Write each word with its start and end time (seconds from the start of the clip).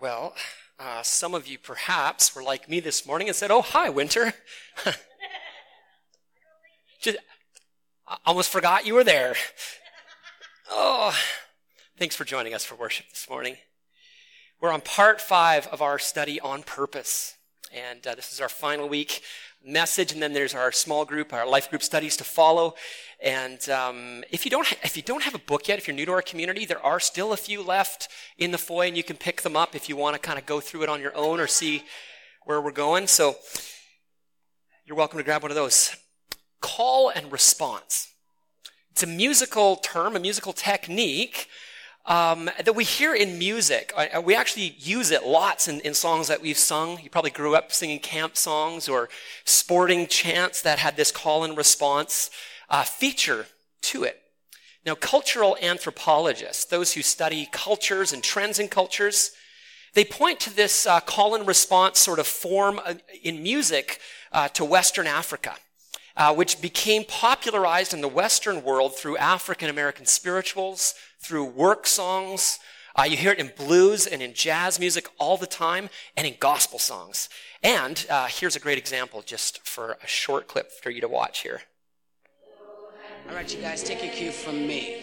Well, 0.00 0.34
uh, 0.78 1.02
some 1.02 1.34
of 1.34 1.48
you 1.48 1.58
perhaps 1.58 2.32
were 2.32 2.42
like 2.42 2.68
me 2.68 2.78
this 2.78 3.04
morning 3.04 3.26
and 3.26 3.36
said, 3.36 3.50
Oh, 3.50 3.62
hi, 3.62 3.90
Winter. 3.90 4.32
Just, 7.00 7.18
I 8.06 8.16
almost 8.24 8.48
forgot 8.48 8.86
you 8.86 8.94
were 8.94 9.02
there. 9.02 9.34
Oh, 10.70 11.12
thanks 11.98 12.14
for 12.14 12.24
joining 12.24 12.54
us 12.54 12.64
for 12.64 12.76
worship 12.76 13.08
this 13.08 13.28
morning. 13.28 13.56
We're 14.60 14.70
on 14.72 14.82
part 14.82 15.20
five 15.20 15.66
of 15.66 15.82
our 15.82 15.98
study 15.98 16.38
on 16.38 16.62
purpose. 16.62 17.34
And 17.74 18.06
uh, 18.06 18.14
this 18.14 18.32
is 18.32 18.40
our 18.40 18.48
final 18.48 18.88
week 18.88 19.22
message, 19.64 20.12
and 20.12 20.22
then 20.22 20.32
there's 20.32 20.54
our 20.54 20.72
small 20.72 21.04
group, 21.04 21.32
our 21.32 21.46
life 21.46 21.68
group 21.70 21.82
studies 21.82 22.16
to 22.16 22.24
follow. 22.24 22.74
And 23.20 23.68
um, 23.68 24.24
if 24.30 24.44
you 24.44 24.50
don't, 24.50 24.66
ha- 24.66 24.76
if 24.82 24.96
you 24.96 25.02
don't 25.02 25.22
have 25.22 25.34
a 25.34 25.38
book 25.38 25.68
yet, 25.68 25.78
if 25.78 25.86
you're 25.86 25.96
new 25.96 26.06
to 26.06 26.12
our 26.12 26.22
community, 26.22 26.64
there 26.64 26.84
are 26.84 27.00
still 27.00 27.32
a 27.32 27.36
few 27.36 27.62
left 27.62 28.08
in 28.38 28.50
the 28.50 28.58
foyer, 28.58 28.86
and 28.86 28.96
you 28.96 29.04
can 29.04 29.16
pick 29.16 29.42
them 29.42 29.56
up 29.56 29.74
if 29.74 29.88
you 29.88 29.96
want 29.96 30.14
to 30.14 30.20
kind 30.20 30.38
of 30.38 30.46
go 30.46 30.60
through 30.60 30.82
it 30.82 30.88
on 30.88 31.00
your 31.00 31.16
own 31.16 31.40
or 31.40 31.46
see 31.46 31.82
where 32.44 32.60
we're 32.60 32.70
going. 32.70 33.06
So 33.06 33.36
you're 34.86 34.96
welcome 34.96 35.18
to 35.18 35.24
grab 35.24 35.42
one 35.42 35.50
of 35.50 35.56
those. 35.56 35.96
Call 36.60 37.10
and 37.10 37.30
response. 37.30 38.08
It's 38.90 39.02
a 39.02 39.06
musical 39.06 39.76
term, 39.76 40.16
a 40.16 40.20
musical 40.20 40.52
technique 40.52 41.48
um, 42.08 42.50
that 42.64 42.74
we 42.74 42.84
hear 42.84 43.14
in 43.14 43.38
music. 43.38 43.92
we 44.24 44.34
actually 44.34 44.74
use 44.78 45.10
it 45.10 45.26
lots 45.26 45.68
in, 45.68 45.80
in, 45.80 45.92
songs 45.92 46.26
that 46.28 46.40
we've 46.40 46.56
sung. 46.56 46.98
You 47.02 47.10
probably 47.10 47.30
grew 47.30 47.54
up 47.54 47.70
singing 47.70 48.00
camp 48.00 48.34
songs 48.36 48.88
or 48.88 49.10
sporting 49.44 50.06
chants 50.06 50.62
that 50.62 50.78
had 50.78 50.96
this 50.96 51.12
call 51.12 51.44
and 51.44 51.54
response 51.54 52.30
uh, 52.70 52.82
feature 52.82 53.46
to 53.82 54.04
it. 54.04 54.22
Now, 54.86 54.94
cultural 54.94 55.58
anthropologists, 55.60 56.64
those 56.64 56.94
who 56.94 57.02
study 57.02 57.46
cultures 57.52 58.10
and 58.14 58.22
trends 58.22 58.58
in 58.58 58.68
cultures, 58.68 59.32
they 59.92 60.04
point 60.04 60.40
to 60.40 60.54
this 60.54 60.86
uh, 60.86 61.00
call 61.00 61.34
and 61.34 61.46
response 61.46 61.98
sort 61.98 62.18
of 62.18 62.26
form 62.26 62.80
uh, 62.82 62.94
in 63.22 63.42
music 63.42 64.00
uh, 64.32 64.48
to 64.48 64.64
Western 64.64 65.06
Africa. 65.06 65.56
Uh, 66.18 66.34
which 66.34 66.60
became 66.60 67.04
popularized 67.04 67.94
in 67.94 68.00
the 68.00 68.08
Western 68.08 68.64
world 68.64 68.96
through 68.96 69.16
African 69.18 69.70
American 69.70 70.04
spirituals, 70.04 70.96
through 71.20 71.44
work 71.44 71.86
songs. 71.86 72.58
Uh, 72.98 73.04
you 73.04 73.16
hear 73.16 73.30
it 73.30 73.38
in 73.38 73.52
blues 73.56 74.04
and 74.04 74.20
in 74.20 74.34
jazz 74.34 74.80
music 74.80 75.06
all 75.18 75.36
the 75.36 75.46
time 75.46 75.88
and 76.16 76.26
in 76.26 76.34
gospel 76.40 76.80
songs. 76.80 77.28
And 77.62 78.04
uh, 78.10 78.26
here's 78.26 78.56
a 78.56 78.60
great 78.60 78.78
example 78.78 79.22
just 79.22 79.64
for 79.64 79.96
a 80.02 80.08
short 80.08 80.48
clip 80.48 80.72
for 80.72 80.90
you 80.90 81.00
to 81.00 81.08
watch 81.08 81.42
here. 81.42 81.60
All 83.28 83.36
right, 83.36 83.54
you 83.54 83.60
guys, 83.60 83.84
take 83.84 84.02
your 84.02 84.12
cue 84.12 84.32
from 84.32 84.66
me. 84.66 84.96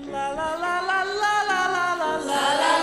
La 0.00 0.28
la 0.28 0.54
la 0.56 0.80
la 0.80 1.02
la 1.02 1.42
la 1.42 1.42
la 1.42 1.66
la 1.68 1.94
la 1.94 2.16
la 2.16 2.52
la 2.52 2.75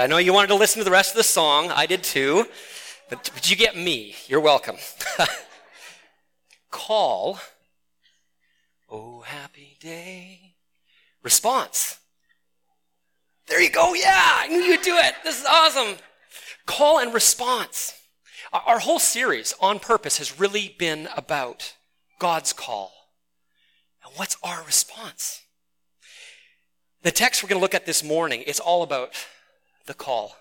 I 0.00 0.06
know 0.06 0.16
you 0.16 0.32
wanted 0.32 0.48
to 0.48 0.54
listen 0.54 0.78
to 0.78 0.84
the 0.84 0.90
rest 0.90 1.10
of 1.10 1.18
the 1.18 1.22
song. 1.22 1.70
I 1.70 1.84
did 1.84 2.02
too. 2.02 2.46
But, 3.10 3.30
but 3.34 3.50
you 3.50 3.56
get 3.56 3.76
me. 3.76 4.14
You're 4.28 4.40
welcome. 4.40 4.76
Call. 6.70 7.38
Oh, 8.88 9.20
happy 9.20 9.76
day. 9.78 10.54
Response. 11.22 11.98
There 13.46 13.60
you 13.60 13.70
go. 13.70 13.92
Yeah, 13.92 14.38
I 14.38 14.48
knew 14.48 14.60
you'd 14.60 14.80
do 14.80 14.96
it. 14.96 15.14
This 15.22 15.38
is 15.38 15.46
awesome. 15.46 15.96
Call 16.64 16.98
and 16.98 17.12
response. 17.12 17.92
Our 18.52 18.78
whole 18.78 18.98
series 18.98 19.54
on 19.60 19.80
purpose 19.80 20.16
has 20.16 20.40
really 20.40 20.74
been 20.78 21.08
about 21.14 21.74
God's 22.18 22.54
call. 22.54 22.92
And 24.02 24.14
what's 24.16 24.38
our 24.42 24.64
response? 24.64 25.42
The 27.02 27.10
text 27.10 27.42
we're 27.42 27.50
going 27.50 27.58
to 27.58 27.62
look 27.62 27.74
at 27.74 27.86
this 27.86 28.02
morning, 28.02 28.44
it's 28.46 28.60
all 28.60 28.82
about 28.82 29.14
the 29.86 29.94
call 29.94 30.36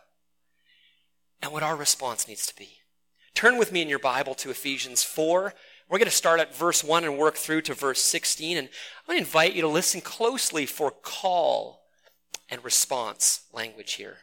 and 1.42 1.52
what 1.52 1.64
our 1.64 1.76
response 1.76 2.28
needs 2.28 2.46
to 2.48 2.56
be. 2.56 2.70
Turn 3.34 3.58
with 3.58 3.72
me 3.72 3.82
in 3.82 3.88
your 3.90 4.00
Bible 4.00 4.36
to 4.36 4.50
Ephesians 4.50 5.04
4. 5.04 5.54
We're 5.90 5.98
going 5.98 6.10
to 6.10 6.16
start 6.16 6.40
at 6.40 6.56
verse 6.56 6.84
1 6.84 7.04
and 7.04 7.18
work 7.18 7.36
through 7.36 7.62
to 7.64 7.74
verse 7.74 8.02
16. 8.02 8.58
And 8.58 8.68
I'm 8.68 9.14
going 9.14 9.24
to 9.24 9.26
invite 9.26 9.54
you 9.54 9.62
to 9.62 9.68
listen 9.68 10.02
closely 10.02 10.66
for 10.66 10.92
call 10.92 11.86
and 12.50 12.64
response 12.64 13.42
language 13.54 13.94
here. 13.94 14.18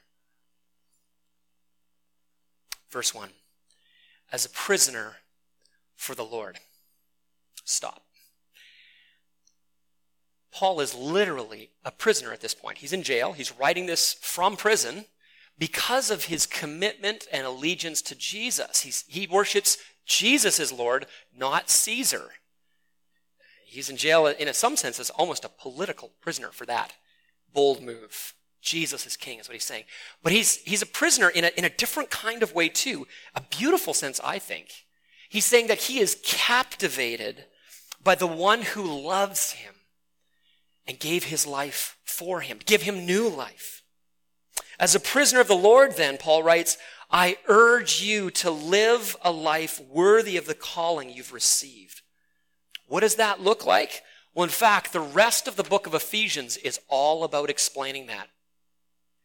Verse 2.91 3.15
1 3.15 3.31
As 4.31 4.45
a 4.45 4.51
prisoner 4.51 5.17
for 5.95 6.15
the 6.15 6.25
Lord. 6.25 6.59
Stop. 7.65 8.06
Paul 10.57 10.81
is 10.81 10.95
literally 10.95 11.69
a 11.85 11.91
prisoner 11.91 12.33
at 12.33 12.41
this 12.41 12.55
point. 12.55 12.79
He's 12.79 12.95
in 12.95 13.03
jail. 13.03 13.35
He's 13.35 13.53
writing 13.53 13.85
this 13.85 14.15
from 14.15 14.57
prison 14.57 15.05
because 15.59 16.11
of 16.11 16.25
his 16.25 16.47
commitment 16.47 17.27
and 17.31 17.47
allegiance 17.47 18.01
to 18.01 18.15
Jesus. 18.15 18.81
He's, 18.81 19.05
he 19.07 19.27
worships 19.27 19.77
Jesus 20.07 20.59
as 20.59 20.73
Lord, 20.73 21.05
not 21.37 21.69
Caesar. 21.69 22.31
He's 23.67 23.91
in 23.91 23.99
jail 23.99 24.27
in 24.27 24.51
some 24.55 24.77
sense 24.77 24.99
as 24.99 25.11
almost 25.11 25.45
a 25.45 25.51
political 25.51 26.13
prisoner 26.23 26.49
for 26.53 26.65
that 26.65 26.95
bold 27.53 27.83
move. 27.83 28.33
Jesus 28.63 29.07
is 29.07 29.15
king, 29.15 29.39
is 29.39 29.49
what 29.51 29.55
he's 29.57 29.63
saying. 29.63 29.85
But 30.23 30.33
he's, 30.33 30.57
he's 30.63 30.81
a 30.81 30.87
prisoner 30.87 31.29
in 31.29 31.45
a, 31.45 31.51
in 31.59 31.67
a 31.67 31.71
different 31.71 32.09
kind 32.09 32.43
of 32.43 32.55
way, 32.55 32.71
too. 32.71 33.07
A 33.35 33.43
beautiful 33.43 33.93
sense, 33.93 34.23
I 34.25 34.39
think. 34.39 34.87
He's 35.29 35.45
saying 35.45 35.67
that 35.67 35.83
he 35.83 35.99
is 35.99 36.19
captivated 36.25 37.45
by 38.03 38.15
the 38.15 38.27
one 38.27 38.63
who 38.63 38.83
loves 38.83 39.53
him 39.53 39.75
and 40.87 40.99
gave 40.99 41.25
his 41.25 41.47
life 41.47 41.97
for 42.05 42.41
him, 42.41 42.59
give 42.65 42.83
him 42.83 43.07
new 43.07 43.29
life. 43.29 43.83
As 44.79 44.95
a 44.95 45.01
prisoner 45.01 45.41
of 45.41 45.49
the 45.49 45.55
Lord, 45.55 45.97
then, 45.97 46.19
Paul 46.19 46.43
writes, 46.43 46.77
I 47.11 47.39
urge 47.47 48.03
you 48.03 48.31
to 48.33 48.51
live 48.51 49.17
a 49.23 49.31
life 49.31 49.81
worthy 49.81 50.37
of 50.37 50.47
the 50.47 50.55
calling 50.55 51.11
you've 51.11 51.33
received. 51.33 52.03
What 52.89 53.01
does 53.01 53.15
that 53.17 53.41
look 53.41 53.65
like? 53.65 54.03
Well, 54.35 54.45
in 54.45 54.51
fact, 54.51 54.93
the 54.93 55.01
rest 55.01 55.49
of 55.49 55.57
the 55.57 55.63
book 55.63 55.87
of 55.87 55.95
Ephesians 55.95 56.57
is 56.59 56.81
all 56.89 57.25
about 57.25 57.49
explaining 57.49 58.07
that. 58.07 58.29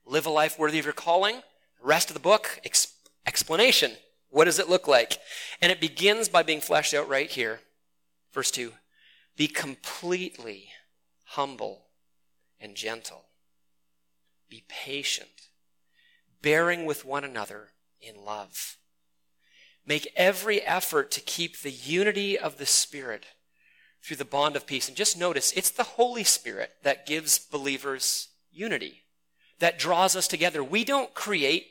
Live 0.05 0.25
a 0.25 0.29
life 0.29 0.57
worthy 0.57 0.79
of 0.79 0.85
your 0.85 0.93
calling. 0.93 1.35
The 1.81 1.87
rest 1.87 2.09
of 2.09 2.13
the 2.13 2.19
book, 2.21 2.59
ex- 2.63 2.93
explanation. 3.25 3.91
What 4.29 4.45
does 4.45 4.59
it 4.59 4.69
look 4.69 4.87
like? 4.87 5.17
And 5.61 5.71
it 5.71 5.81
begins 5.81 6.29
by 6.29 6.43
being 6.43 6.61
fleshed 6.61 6.93
out 6.93 7.09
right 7.09 7.29
here. 7.29 7.59
Verse 8.31 8.51
2 8.51 8.71
Be 9.35 9.47
completely 9.47 10.69
humble 11.31 11.87
and 12.59 12.75
gentle. 12.75 13.23
Be 14.49 14.63
patient, 14.67 15.49
bearing 16.41 16.85
with 16.85 17.05
one 17.05 17.23
another 17.23 17.69
in 18.01 18.25
love. 18.25 18.77
Make 19.85 20.11
every 20.15 20.61
effort 20.61 21.09
to 21.11 21.21
keep 21.21 21.59
the 21.59 21.71
unity 21.71 22.37
of 22.37 22.57
the 22.57 22.65
Spirit 22.65 23.25
through 24.03 24.17
the 24.17 24.25
bond 24.25 24.55
of 24.55 24.67
peace. 24.67 24.87
And 24.87 24.97
just 24.97 25.17
notice, 25.17 25.53
it's 25.55 25.69
the 25.69 25.83
Holy 25.83 26.23
Spirit 26.23 26.73
that 26.83 27.05
gives 27.05 27.39
believers 27.39 28.27
unity, 28.51 29.03
that 29.59 29.79
draws 29.79 30.15
us 30.15 30.27
together. 30.27 30.61
We 30.61 30.83
don't 30.83 31.13
create 31.13 31.67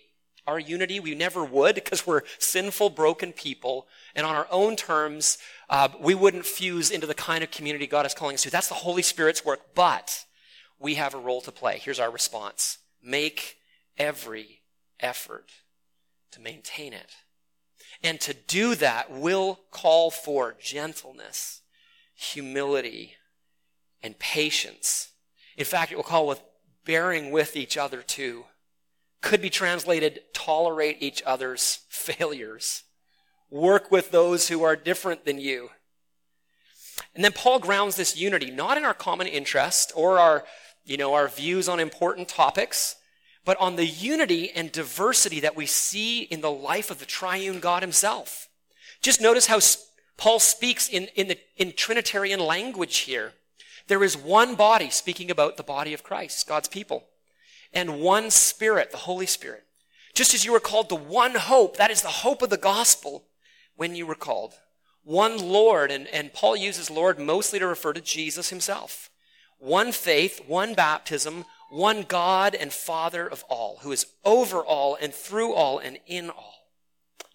our 0.47 0.59
unity. 0.59 1.01
We 1.01 1.15
never 1.15 1.45
would 1.45 1.75
because 1.75 2.07
we're 2.07 2.23
sinful, 2.39 2.91
broken 2.91 3.33
people. 3.33 3.87
And 4.15 4.27
on 4.27 4.35
our 4.35 4.47
own 4.51 4.77
terms, 4.77 5.39
uh, 5.69 5.89
we 6.01 6.15
wouldn't 6.15 6.47
fuse 6.47 6.91
into 6.91 7.07
the 7.07 7.15
kind 7.15 7.45
of 7.45 7.51
community 7.51 7.87
God 7.87 8.07
is 8.07 8.15
calling 8.15 8.35
us 8.35 8.43
to. 8.43 8.51
That's 8.51 8.69
the 8.69 8.75
Holy 8.75 9.03
Spirit's 9.03 9.45
work. 9.45 9.75
But 9.75 10.25
we 10.79 10.95
have 10.95 11.15
a 11.15 11.19
role 11.19 11.41
to 11.43 11.53
play. 11.53 11.79
Here's 11.79 12.01
our 12.01 12.11
response 12.11 12.79
make 13.03 13.57
every 13.97 14.63
effort 14.99 15.51
to 16.33 16.41
maintain 16.41 16.93
it. 16.93 17.17
And 18.03 18.21
to 18.21 18.35
do 18.35 18.75
that 18.77 19.11
will 19.11 19.61
call 19.71 20.11
for 20.11 20.57
gentleness, 20.61 21.63
humility, 22.15 23.17
and 24.03 24.19
patience. 24.19 25.09
In 25.57 25.65
fact, 25.65 25.93
it 25.93 25.97
will 25.97 26.03
call 26.03 26.27
with 26.27 26.41
bearing 26.85 27.31
with 27.31 27.57
each 27.57 27.77
other 27.77 28.03
too. 28.03 28.45
Could 29.21 29.43
be 29.43 29.51
translated 29.51 30.23
tolerate 30.33 30.99
each 31.01 31.23
other's 31.27 31.81
failures. 31.89 32.85
Work 33.51 33.91
with 33.91 34.11
those 34.11 34.49
who 34.49 34.63
are 34.63 34.77
different 34.77 35.25
than 35.25 35.39
you. 35.39 35.71
And 37.15 37.25
then 37.25 37.33
Paul 37.33 37.59
grounds 37.59 37.97
this 37.97 38.17
unity 38.17 38.51
not 38.51 38.77
in 38.77 38.85
our 38.85 38.95
common 38.95 39.27
interest 39.27 39.93
or 39.95 40.19
our, 40.19 40.45
you 40.85 40.97
know, 40.97 41.15
our 41.15 41.29
views 41.29 41.69
on 41.69 41.81
important 41.81 42.29
topics, 42.29 42.97
but 43.45 43.61
on 43.61 43.77
the 43.77 43.87
unity 43.87 44.51
and 44.51 44.71
diversity 44.71 45.41
that 45.41 45.57
we 45.57 45.67
see 45.67 46.23
in 46.23 46.41
the 46.41 46.51
life 46.51 46.91
of 46.91 47.01
the 47.01 47.07
triune 47.07 47.59
God 47.61 47.83
himself. 47.83 48.49
Just 49.03 49.21
notice 49.21 49.47
how 49.47 49.61
Paul 50.17 50.39
speaks 50.39 50.89
in, 50.89 51.09
in, 51.17 51.29
the, 51.29 51.39
in 51.57 51.73
Trinitarian 51.73 52.41
language 52.41 52.99
here. 52.99 53.33
There 53.89 54.05
is 54.05 54.17
one 54.17 54.55
body, 54.55 54.91
speaking 54.91 55.31
about 55.31 55.57
the 55.57 55.63
body 55.63 55.95
of 55.95 56.03
Christ, 56.03 56.47
God's 56.47 56.69
people, 56.69 57.05
and 57.73 58.01
one 58.01 58.31
Spirit, 58.31 58.91
the 58.91 58.99
Holy 58.99 59.27
Spirit. 59.27 59.65
Just 60.15 60.35
as 60.35 60.45
you 60.45 60.53
were 60.53 60.61
called 60.61 60.89
to 60.89 60.95
one 60.95 61.35
hope, 61.35 61.77
that 61.77 61.91
is 61.91 62.03
the 62.03 62.09
hope 62.09 62.43
of 62.43 62.51
the 62.51 62.57
gospel 62.57 63.25
when 63.77 63.95
you 63.95 64.07
were 64.07 64.15
called. 64.15 64.55
One 65.03 65.39
Lord, 65.39 65.91
and, 65.91 66.07
and 66.09 66.33
Paul 66.33 66.57
uses 66.57 66.91
Lord 66.91 67.19
mostly 67.19 67.59
to 67.59 67.67
refer 67.67 67.93
to 67.93 68.01
Jesus 68.01 68.51
himself. 68.51 69.11
One 69.59 69.93
faith, 69.93 70.43
one 70.47 70.75
baptism, 70.75 71.45
one 71.71 72.03
God 72.03 72.55
and 72.55 72.73
Father 72.73 73.27
of 73.27 73.45
all, 73.49 73.79
who 73.83 73.93
is 73.93 74.07
over 74.25 74.59
all 74.59 74.97
and 75.01 75.15
through 75.15 75.53
all 75.53 75.79
and 75.79 75.99
in 76.07 76.31
all. 76.31 76.55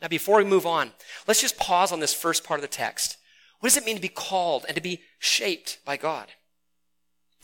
Now, 0.01 0.09
before 0.09 0.37
we 0.37 0.43
move 0.43 0.65
on, 0.65 0.91
let's 1.27 1.41
just 1.41 1.57
pause 1.57 1.91
on 1.91 2.01
this 2.01 2.13
first 2.13 2.43
part 2.43 2.59
of 2.59 2.61
the 2.61 2.67
text. 2.67 3.17
What 3.59 3.69
does 3.69 3.77
it 3.77 3.85
mean 3.85 3.95
to 3.95 4.01
be 4.01 4.09
called 4.09 4.65
and 4.67 4.75
to 4.75 4.81
be 4.81 5.01
shaped 5.19 5.79
by 5.85 5.97
God? 5.97 6.27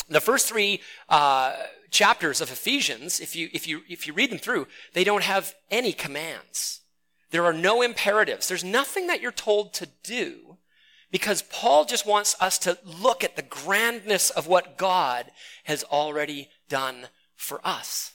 The 0.10 0.20
first 0.20 0.50
three 0.50 0.82
uh, 1.08 1.56
chapters 1.92 2.42
of 2.42 2.52
Ephesians, 2.52 3.20
if 3.20 3.36
you, 3.36 3.50
if, 3.54 3.68
you, 3.68 3.82
if 3.88 4.08
you 4.08 4.14
read 4.14 4.32
them 4.32 4.40
through, 4.40 4.68
they 4.94 5.04
don't 5.04 5.24
have 5.24 5.54
any 5.70 5.94
commands. 5.94 6.80
There 7.30 7.46
are 7.46 7.54
no 7.54 7.82
imperatives. 7.82 8.48
There's 8.48 8.64
nothing 8.64 9.08
that 9.08 9.22
you're 9.22 9.32
told 9.32 9.74
to 9.76 9.88
do 10.04 10.58
because 11.12 11.42
Paul 11.44 11.86
just 11.86 12.08
wants 12.08 12.36
us 12.40 12.58
to 12.60 12.78
look 12.86 13.24
at 13.24 13.36
the 13.36 13.42
grandness 13.42 14.30
of 14.30 14.48
what 14.48 14.78
God 14.78 15.30
has 15.66 15.84
already 15.84 16.50
done 16.70 17.08
for 17.36 17.60
us. 17.64 18.14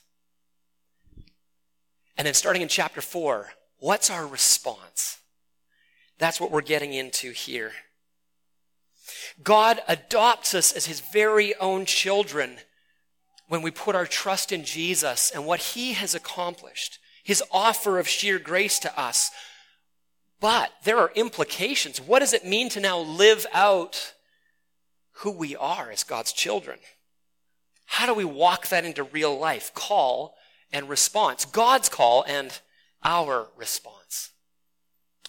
And 2.17 2.27
then 2.27 2.35
starting 2.35 2.63
in 2.63 2.69
chapter 2.69 3.03
4, 3.03 3.51
what's 3.79 4.11
our 4.11 4.27
response? 4.27 5.19
That's 6.19 6.41
what 6.41 6.51
we're 6.51 6.63
getting 6.63 6.95
into 6.95 7.33
here. 7.33 7.73
God 9.43 9.81
adopts 9.87 10.55
us 10.55 10.73
as 10.73 10.87
his 10.87 11.01
very 11.01 11.55
own 11.57 11.85
children 11.85 12.57
when 13.49 13.63
we 13.63 13.71
put 13.71 13.95
our 13.95 14.07
trust 14.07 14.53
in 14.53 14.65
Jesus 14.65 15.31
and 15.31 15.47
what 15.47 15.61
he 15.61 15.93
has 15.93 16.15
accomplished, 16.15 16.99
his 17.23 17.43
offer 17.51 17.99
of 17.99 18.09
sheer 18.09 18.39
grace 18.39 18.79
to 18.81 18.99
us. 18.99 19.31
But 20.41 20.71
there 20.85 20.99
are 20.99 21.13
implications. 21.15 22.01
What 22.01 22.19
does 22.21 22.33
it 22.33 22.45
mean 22.45 22.69
to 22.71 22.81
now 22.81 22.99
live 22.99 23.47
out 23.53 24.15
who 25.13 25.31
we 25.31 25.57
are 25.57 25.91
as 25.91 26.05
God's 26.05 26.33
children? 26.33 26.79
How 27.87 28.07
do 28.07 28.15
we 28.15 28.25
walk 28.25 28.69
that 28.69 28.85
into 28.85 29.05
real 29.05 29.39
life? 29.39 29.73
Call 29.75 30.35
and 30.73 30.89
response. 30.89 31.45
God's 31.45 31.89
call 31.89 32.25
and 32.27 32.59
our 33.05 33.49
response. 33.57 34.31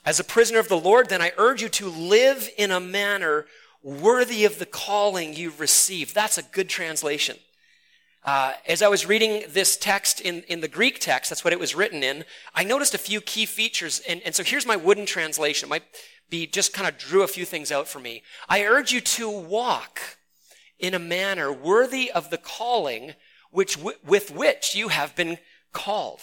As 0.04 0.19
a 0.19 0.24
prisoner 0.24 0.60
of 0.60 0.69
the 0.69 0.80
Lord, 0.80 1.10
then 1.10 1.22
I 1.22 1.34
urge 1.38 1.62
you 1.62 1.69
to 1.69 1.90
live 1.90 2.50
in 2.58 2.72
a 2.72 2.80
manner 2.80 3.46
worthy 3.84 4.46
of 4.46 4.60
the 4.60 4.66
calling 4.66 5.34
you've 5.34 5.60
received. 5.60 6.16
That's 6.16 6.38
a 6.38 6.44
good 6.44 6.69
translation. 6.69 7.38
Uh, 8.28 8.52
as 8.68 8.82
I 8.82 8.90
was 8.90 9.06
reading 9.06 9.46
this 9.48 9.78
text 9.78 10.20
in, 10.20 10.42
in 10.50 10.60
the 10.60 10.68
Greek 10.68 11.00
text, 11.00 11.30
that's 11.30 11.46
what 11.46 11.54
it 11.54 11.60
was 11.62 11.76
written 11.76 12.04
in, 12.04 12.26
I 12.54 12.66
noticed 12.66 12.94
a 12.94 12.98
few 12.98 13.22
key 13.22 13.46
features. 13.46 14.02
And, 14.06 14.22
and 14.26 14.36
so 14.36 14.44
here's 14.44 14.66
my 14.66 14.76
wooden 14.76 15.06
translation. 15.06 15.70
Might 15.70 15.84
be 16.30 16.46
just 16.46 16.74
kind 16.74 16.90
of 16.90 16.98
drew 16.98 17.24
a 17.24 17.28
few 17.28 17.46
things 17.46 17.72
out 17.72 17.88
for 17.88 18.00
me. 18.00 18.24
I 18.50 18.66
urge 18.66 18.92
you 18.92 19.00
to 19.00 19.30
walk 19.30 20.02
in 20.78 20.94
a 20.94 21.00
manner 21.00 21.54
worthy 21.54 22.12
of 22.12 22.30
the 22.30 22.38
calling 22.38 23.14
which, 23.50 23.78
with 23.78 24.30
which 24.32 24.76
you 24.76 24.90
have 24.90 25.16
been 25.16 25.38
called. 25.72 26.20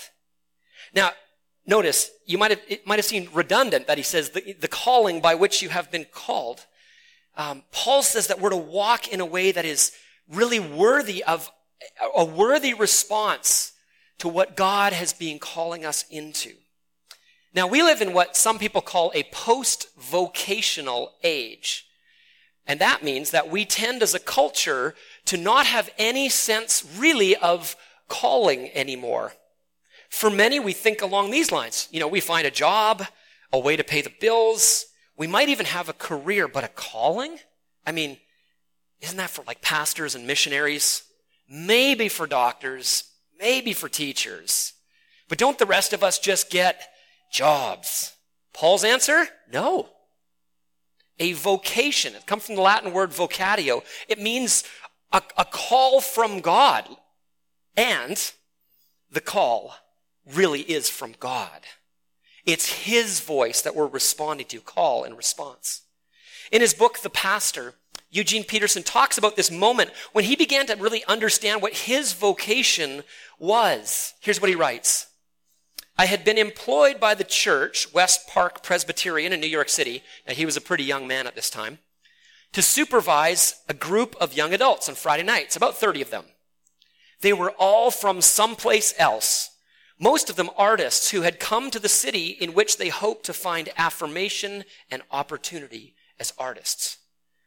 Now, 0.95 1.13
notice, 1.67 2.11
you 2.27 2.37
might 2.37 2.51
have, 2.51 2.61
it 2.69 2.87
might 2.87 2.99
have 2.99 3.07
seemed 3.07 3.35
redundant 3.35 3.87
that 3.87 3.97
he 3.97 4.05
says 4.05 4.29
the, 4.29 4.55
the 4.61 4.69
calling 4.69 5.23
by 5.23 5.37
which 5.37 5.63
you 5.63 5.71
have 5.71 5.91
been 5.91 6.05
called. 6.13 6.67
Um, 7.35 7.63
Paul 7.73 8.03
says 8.03 8.27
that 8.27 8.43
we're 8.43 8.51
to 8.51 8.59
walk 8.59 9.09
in 9.09 9.23
a 9.23 9.27
way 9.27 9.53
that 9.53 9.65
is 9.65 9.93
really 10.29 10.61
worthy 10.61 11.25
of 11.25 11.51
a 12.17 12.25
worthy 12.25 12.75
response 12.75 13.73
to 14.19 14.29
what 14.29 14.57
God 14.57 14.93
has 14.93 15.13
been 15.13 15.39
calling 15.39 15.85
us 15.85 16.05
into. 16.11 16.53
Now, 17.55 17.67
we 17.67 17.83
live 17.83 18.01
in 18.01 18.13
what 18.13 18.37
some 18.37 18.59
people 18.59 18.81
call 18.81 19.13
a 19.15 19.23
post 19.25 19.89
vocational 19.97 21.13
age. 21.23 21.87
And 22.67 22.81
that 22.81 23.05
means 23.05 23.31
that 23.31 23.51
we 23.51 23.65
tend 23.65 24.03
as 24.03 24.15
a 24.15 24.19
culture 24.19 24.95
to 25.27 25.37
not 25.37 25.67
have 25.67 25.91
any 25.99 26.29
sense 26.29 26.85
really 26.97 27.37
of 27.37 27.77
calling 28.09 28.71
anymore. 28.73 29.35
For 30.09 30.31
many, 30.31 30.59
we 30.59 30.73
think 30.73 31.03
along 31.03 31.31
these 31.31 31.53
lines. 31.53 31.89
You 31.91 32.01
know, 32.01 32.09
we 32.09 32.21
find 32.21 32.47
a 32.47 32.51
job, 32.51 33.05
a 33.53 33.59
way 33.59 33.77
to 33.77 33.85
pay 33.85 34.01
the 34.01 34.13
bills. 34.21 34.87
We 35.17 35.27
might 35.27 35.49
even 35.49 35.67
have 35.67 35.89
a 35.89 35.93
career, 35.93 36.49
but 36.49 36.65
a 36.65 36.69
calling? 36.69 37.39
I 37.87 37.93
mean, 37.93 38.17
isn't 39.01 39.17
that 39.17 39.31
for 39.31 39.45
like 39.47 39.61
pastors 39.61 40.15
and 40.15 40.27
missionaries? 40.27 41.05
Maybe 41.55 42.09
for 42.09 42.27
doctors, 42.27 43.05
maybe 43.39 43.73
for 43.73 43.89
teachers. 43.89 44.73
But 45.29 45.39
don't 45.39 45.59
the 45.59 45.67
rest 45.67 45.93
of 45.93 46.03
us 46.03 46.19
just 46.19 46.51
get 46.51 46.89
jobs? 47.33 48.15
Paul's 48.53 48.85
answer? 48.85 49.29
No 49.53 49.89
a 51.19 51.33
vocation. 51.33 52.15
It 52.15 52.27
comes 52.27 52.47
from 52.47 52.57
the 52.57 52.63
Latin 52.63 52.93
word 52.93 53.11
vocatio. 53.11 53.83
It 54.09 54.21
means 54.21 54.65
a, 55.13 55.23
a 55.37 55.45
call 55.45 56.01
from 56.01 56.41
God. 56.41 56.89
And 57.77 58.33
the 59.11 59.21
call 59.21 59.75
really 60.33 60.63
is 60.63 60.89
from 60.89 61.15
God. 61.19 61.61
It's 62.45 62.85
His 62.85 63.21
voice 63.21 63.63
that 63.63 63.75
we're 63.75 63.87
responding 63.87 64.47
to, 64.49 64.61
call 64.61 65.05
and 65.05 65.17
response. 65.17 65.83
In 66.53 66.61
his 66.61 66.75
book, 66.75 66.99
The 66.99 67.11
Pastor, 67.11 67.75
Eugene 68.15 68.45
Peterson 68.45 68.85
talks 68.85 69.19
about 69.19 69.35
this 69.35 69.51
moment 69.51 69.91
when 70.13 70.25
he 70.25 70.37
began 70.37 70.67
to 70.67 70.77
really 70.77 71.05
understand 71.07 71.61
what 71.61 71.73
his 71.73 72.13
vocation 72.13 73.03
was. 73.41 74.15
Here's 74.21 74.41
what 74.41 74.49
he 74.49 74.55
writes. 74.55 75.09
I 75.99 76.07
had 76.07 76.25
been 76.25 76.39
employed 76.39 77.01
by 77.01 77.15
the 77.15 77.25
church, 77.25 77.93
West 77.93 78.29
Park 78.29 78.63
Presbyterian 78.63 79.33
in 79.33 79.41
New 79.41 79.49
York 79.49 79.69
City. 79.69 80.05
Now, 80.29 80.35
he 80.35 80.47
was 80.47 80.57
a 80.57 80.61
pretty 80.61 80.85
young 80.85 81.09
man 81.09 81.27
at 81.27 81.35
this 81.35 81.51
time, 81.51 81.79
to 82.53 82.63
supervise 82.63 83.57
a 83.69 83.75
group 83.75 84.15
of 84.21 84.37
young 84.37 84.55
adults 84.55 84.89
on 84.89 84.95
Friday 84.95 85.25
nights, 85.25 85.57
about 85.57 85.77
30 85.77 86.03
of 86.03 86.11
them. 86.11 86.25
They 87.21 87.33
were 87.33 87.51
all 87.59 87.91
from 87.91 88.21
someplace 88.21 88.95
else, 88.97 89.51
most 89.99 90.31
of 90.31 90.37
them 90.37 90.51
artists 90.57 91.11
who 91.11 91.23
had 91.23 91.41
come 91.41 91.69
to 91.73 91.81
the 91.81 91.89
city 91.89 92.29
in 92.29 92.55
which 92.55 92.77
they 92.77 92.91
hoped 92.91 93.27
to 93.27 93.33
find 93.33 93.71
affirmation 93.77 94.65
and 94.89 95.03
opportunity 95.11 95.95
as 96.21 96.33
artists. 96.39 96.99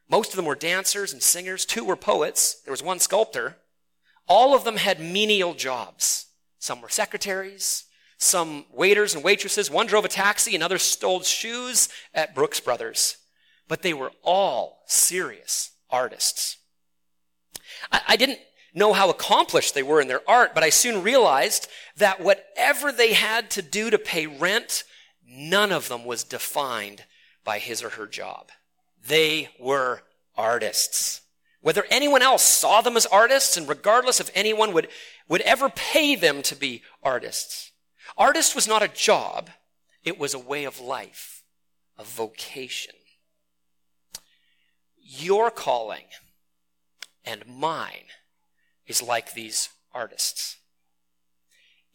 Most 0.10 0.30
of 0.30 0.36
them 0.36 0.46
were 0.46 0.56
dancers 0.56 1.12
and 1.12 1.22
singers. 1.22 1.66
Two 1.66 1.84
were 1.84 1.96
poets. 1.96 2.62
There 2.64 2.72
was 2.72 2.84
one 2.84 3.00
sculptor. 3.00 3.58
All 4.28 4.56
of 4.56 4.64
them 4.64 4.78
had 4.78 5.00
menial 5.00 5.54
jobs. 5.54 6.28
Some 6.60 6.82
were 6.82 6.90
secretaries, 6.90 7.86
some 8.18 8.66
waiters 8.72 9.14
and 9.14 9.24
waitresses. 9.24 9.70
One 9.70 9.88
drove 9.88 10.06
a 10.06 10.10
taxi, 10.10 10.56
another 10.56 10.78
stole 10.78 11.22
shoes 11.22 11.90
at 12.14 12.36
Brooks 12.36 12.60
Brothers. 12.60 13.18
But 13.68 13.82
they 13.82 13.94
were 13.94 14.12
all 14.24 14.84
serious 14.86 15.72
artists. 15.90 16.58
I, 17.92 18.02
I 18.10 18.16
didn't 18.16 18.40
know 18.74 18.94
how 18.94 19.10
accomplished 19.10 19.74
they 19.74 19.84
were 19.84 20.02
in 20.02 20.08
their 20.08 20.28
art, 20.30 20.54
but 20.54 20.64
I 20.64 20.70
soon 20.70 21.04
realized 21.04 21.68
that 21.98 22.22
whatever 22.22 22.92
they 22.92 23.14
had 23.14 23.50
to 23.52 23.62
do 23.62 23.90
to 23.90 23.98
pay 23.98 24.28
rent, 24.28 24.84
none 25.26 25.72
of 25.72 25.90
them 25.90 26.06
was 26.06 26.24
defined 26.24 27.06
by 27.44 27.60
his 27.60 27.84
or 27.84 27.90
her 27.90 28.08
job. 28.08 28.52
They 29.06 29.50
were 29.60 30.02
artists. 30.36 31.22
Whether 31.62 31.86
anyone 31.90 32.22
else 32.22 32.44
saw 32.44 32.82
them 32.82 32.96
as 32.96 33.06
artists, 33.06 33.58
and 33.58 33.68
regardless 33.68 34.20
if 34.20 34.32
anyone 34.34 34.74
would, 34.74 34.88
would 35.28 35.42
ever 35.42 35.70
pay 35.70 36.16
them 36.16 36.42
to 36.44 36.56
be 36.56 36.84
artists, 37.04 37.72
Artist 38.18 38.56
was 38.56 38.68
not 38.68 38.82
a 38.82 38.88
job, 38.88 39.50
it 40.04 40.18
was 40.18 40.34
a 40.34 40.40
way 40.40 40.64
of 40.64 40.80
life, 40.80 41.44
a 42.00 42.04
vocation. 42.04 42.96
Your 44.98 45.52
calling 45.52 46.06
and 47.24 47.46
mine 47.46 48.10
is 48.88 49.04
like 49.04 49.34
these 49.34 49.70
artists. 49.94 50.58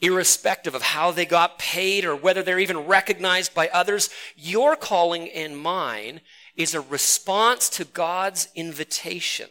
irrespective 0.02 0.74
of 0.74 0.82
how 0.82 1.12
they 1.12 1.24
got 1.24 1.58
paid 1.58 2.04
or 2.04 2.14
whether 2.14 2.42
they're 2.42 2.58
even 2.58 2.86
recognized 2.86 3.54
by 3.54 3.68
others. 3.68 4.10
Your 4.36 4.76
calling 4.76 5.30
and 5.30 5.56
mine 5.56 6.20
is 6.56 6.74
a 6.74 6.80
response 6.80 7.68
to 7.70 7.84
God's 7.84 8.48
invitation. 8.54 9.48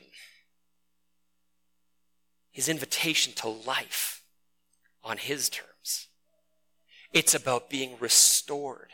His 2.51 2.69
invitation 2.69 3.33
to 3.37 3.47
life 3.47 4.23
on 5.03 5.17
His 5.17 5.49
terms. 5.49 6.07
It's 7.13 7.33
about 7.33 7.69
being 7.69 7.95
restored, 7.99 8.89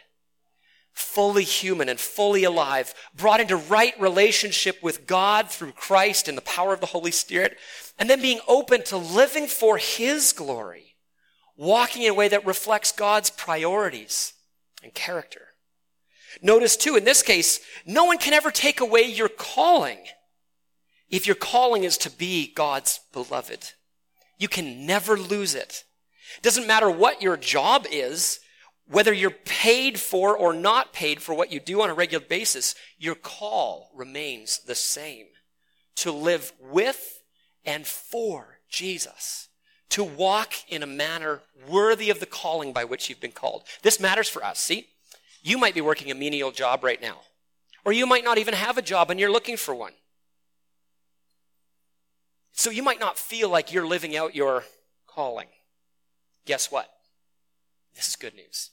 fully 0.94 1.44
human 1.44 1.90
and 1.90 2.00
fully 2.00 2.44
alive, 2.44 2.94
brought 3.16 3.40
into 3.40 3.56
right 3.56 4.00
relationship 4.00 4.82
with 4.82 5.06
God 5.06 5.50
through 5.50 5.74
Christ 5.74 6.28
and 6.28 6.38
the 6.38 6.42
power 6.42 6.74
of 6.74 6.80
the 6.80 6.88
Holy 6.88 7.12
Spirit, 7.12 7.58
and 8.00 8.10
then 8.10 8.22
being 8.22 8.40
open 8.48 8.84
to 8.86 8.98
living 8.98 9.48
for 9.48 9.78
His 9.78 10.34
glory 10.34 10.88
walking 11.58 12.04
in 12.04 12.12
a 12.12 12.14
way 12.14 12.28
that 12.28 12.46
reflects 12.46 12.92
God's 12.92 13.32
priorities 13.32 14.34
and 14.84 14.94
character. 14.94 15.47
Notice 16.41 16.77
too, 16.77 16.96
in 16.96 17.03
this 17.03 17.24
case, 17.24 17.60
no 17.86 18.06
one 18.06 18.17
can 18.17 18.34
ever 18.34 18.51
take 18.51 18.79
away 18.79 19.03
your 19.03 19.29
calling 19.29 20.00
if 21.10 21.25
your 21.25 21.36
calling 21.36 21.84
is 21.84 21.98
to 22.00 22.10
be 22.10 22.53
God's 22.53 23.00
beloved. 23.13 23.72
You 24.38 24.48
can 24.48 24.86
never 24.86 25.17
lose 25.17 25.56
it. 25.56 25.84
Doesn't 26.41 26.67
matter 26.67 26.89
what 26.89 27.22
your 27.22 27.38
job 27.38 27.86
is, 27.89 28.39
whether 28.89 29.13
you're 29.13 29.32
paid 29.32 30.00
for 30.00 30.38
or 30.38 30.53
not 30.53 30.94
paid 30.94 31.22
for 31.22 31.34
what 31.34 31.51
you 31.51 31.60
do 31.60 31.82
on 31.82 31.89
a 31.89 31.94
regular 31.94 32.25
basis, 32.25 32.75
your 32.98 33.15
call 33.15 33.91
remains 33.96 34.60
the 34.60 34.75
same 34.75 35.27
to 35.96 36.12
live 36.12 36.53
with 36.60 37.24
and 37.65 37.88
for 37.88 38.60
Jesus 38.70 39.48
to 39.89 40.03
walk 40.03 40.53
in 40.67 40.84
a 40.84 40.88
manner 40.88 41.41
worthy 41.67 42.10
of 42.10 42.20
the 42.20 42.25
calling 42.25 42.74
by 42.74 42.84
which 42.84 43.10
you've 43.10 43.22
been 43.22 43.32
called. 43.32 43.63
This 43.84 44.00
matters 44.00 44.29
for 44.29 44.44
us. 44.44 44.60
See, 44.60 44.88
you 45.48 45.58
might 45.58 45.74
be 45.74 45.82
working 45.82 46.12
a 46.12 46.16
menial 46.16 46.51
job 46.51 46.84
right 46.84 47.01
now, 47.01 47.22
or 47.86 47.94
you 47.94 48.06
might 48.06 48.24
not 48.24 48.38
even 48.38 48.54
have 48.54 48.77
a 48.77 48.82
job 48.82 49.10
and 49.10 49.20
you're 49.20 49.32
looking 49.32 49.56
for 49.56 49.74
one. 49.74 49.94
So 52.51 52.70
you 52.70 52.84
might 52.84 53.00
not 53.00 53.18
feel 53.18 53.50
like 53.50 53.72
you're 53.72 53.88
living 53.88 54.18
out 54.18 54.36
your 54.36 54.63
calling. 55.06 55.48
Guess 56.46 56.72
what? 56.72 56.89
This 57.96 58.10
is 58.10 58.16
good 58.16 58.36
news. 58.36 58.72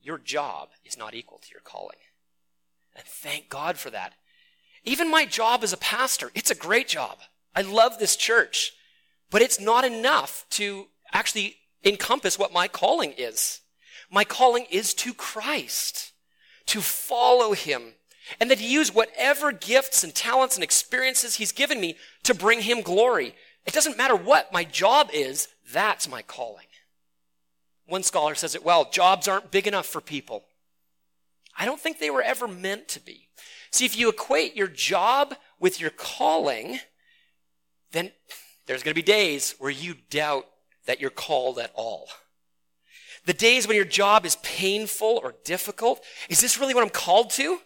Your 0.00 0.18
job 0.18 0.70
is 0.84 0.98
not 0.98 1.14
equal 1.14 1.38
to 1.38 1.48
your 1.52 1.60
calling. 1.60 1.98
And 2.96 3.04
thank 3.04 3.48
God 3.48 3.78
for 3.78 3.90
that. 3.90 4.14
Even 4.84 5.10
my 5.10 5.26
job 5.26 5.62
as 5.62 5.72
a 5.72 5.76
pastor, 5.76 6.30
it's 6.34 6.50
a 6.50 6.56
great 6.56 6.88
job. 6.88 7.18
I 7.54 7.62
love 7.62 7.98
this 7.98 8.16
church. 8.16 8.72
But 9.30 9.42
it's 9.42 9.60
not 9.60 9.84
enough 9.84 10.44
to 10.50 10.86
actually 11.12 11.56
encompass 11.84 12.38
what 12.38 12.52
my 12.52 12.68
calling 12.68 13.14
is. 13.16 13.60
My 14.12 14.24
calling 14.24 14.66
is 14.70 14.92
to 14.94 15.14
Christ, 15.14 16.12
to 16.66 16.82
follow 16.82 17.54
him, 17.54 17.94
and 18.38 18.50
that 18.50 18.60
he 18.60 18.70
use 18.70 18.94
whatever 18.94 19.52
gifts 19.52 20.04
and 20.04 20.14
talents 20.14 20.54
and 20.54 20.62
experiences 20.62 21.36
he's 21.36 21.50
given 21.50 21.80
me 21.80 21.96
to 22.24 22.34
bring 22.34 22.60
him 22.60 22.82
glory. 22.82 23.34
It 23.66 23.72
doesn't 23.72 23.96
matter 23.96 24.14
what 24.14 24.52
my 24.52 24.64
job 24.64 25.08
is, 25.14 25.48
that's 25.72 26.08
my 26.08 26.20
calling. 26.20 26.66
One 27.86 28.02
scholar 28.02 28.34
says 28.34 28.54
it 28.54 28.64
well 28.64 28.88
jobs 28.90 29.26
aren't 29.26 29.50
big 29.50 29.66
enough 29.66 29.86
for 29.86 30.02
people. 30.02 30.44
I 31.58 31.64
don't 31.64 31.80
think 31.80 31.98
they 31.98 32.10
were 32.10 32.22
ever 32.22 32.46
meant 32.46 32.88
to 32.88 33.00
be. 33.00 33.28
See, 33.70 33.86
if 33.86 33.98
you 33.98 34.10
equate 34.10 34.54
your 34.54 34.68
job 34.68 35.34
with 35.58 35.80
your 35.80 35.90
calling, 35.90 36.80
then 37.92 38.12
there's 38.66 38.82
going 38.82 38.92
to 38.92 38.98
be 38.98 39.02
days 39.02 39.54
where 39.58 39.70
you 39.70 39.94
doubt 40.10 40.46
that 40.86 41.00
you're 41.00 41.10
called 41.10 41.58
at 41.58 41.72
all. 41.74 42.08
The 43.24 43.32
days 43.32 43.66
when 43.66 43.76
your 43.76 43.84
job 43.84 44.26
is 44.26 44.36
painful 44.36 45.20
or 45.22 45.34
difficult. 45.44 46.02
Is 46.28 46.40
this 46.40 46.58
really 46.58 46.74
what 46.74 46.82
I'm 46.82 46.90
called 46.90 47.30
to? 47.30 47.58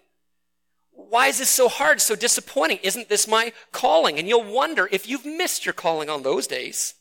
Why 0.90 1.28
is 1.28 1.38
this 1.38 1.48
so 1.48 1.68
hard, 1.68 2.00
so 2.00 2.14
disappointing? 2.14 2.78
Isn't 2.82 3.08
this 3.08 3.28
my 3.28 3.52
calling? 3.72 4.18
And 4.18 4.28
you'll 4.28 4.52
wonder 4.52 4.88
if 4.90 5.08
you've 5.08 5.24
missed 5.24 5.64
your 5.64 5.72
calling 5.72 6.10
on 6.10 6.22
those 6.22 6.46
days. 6.46 6.94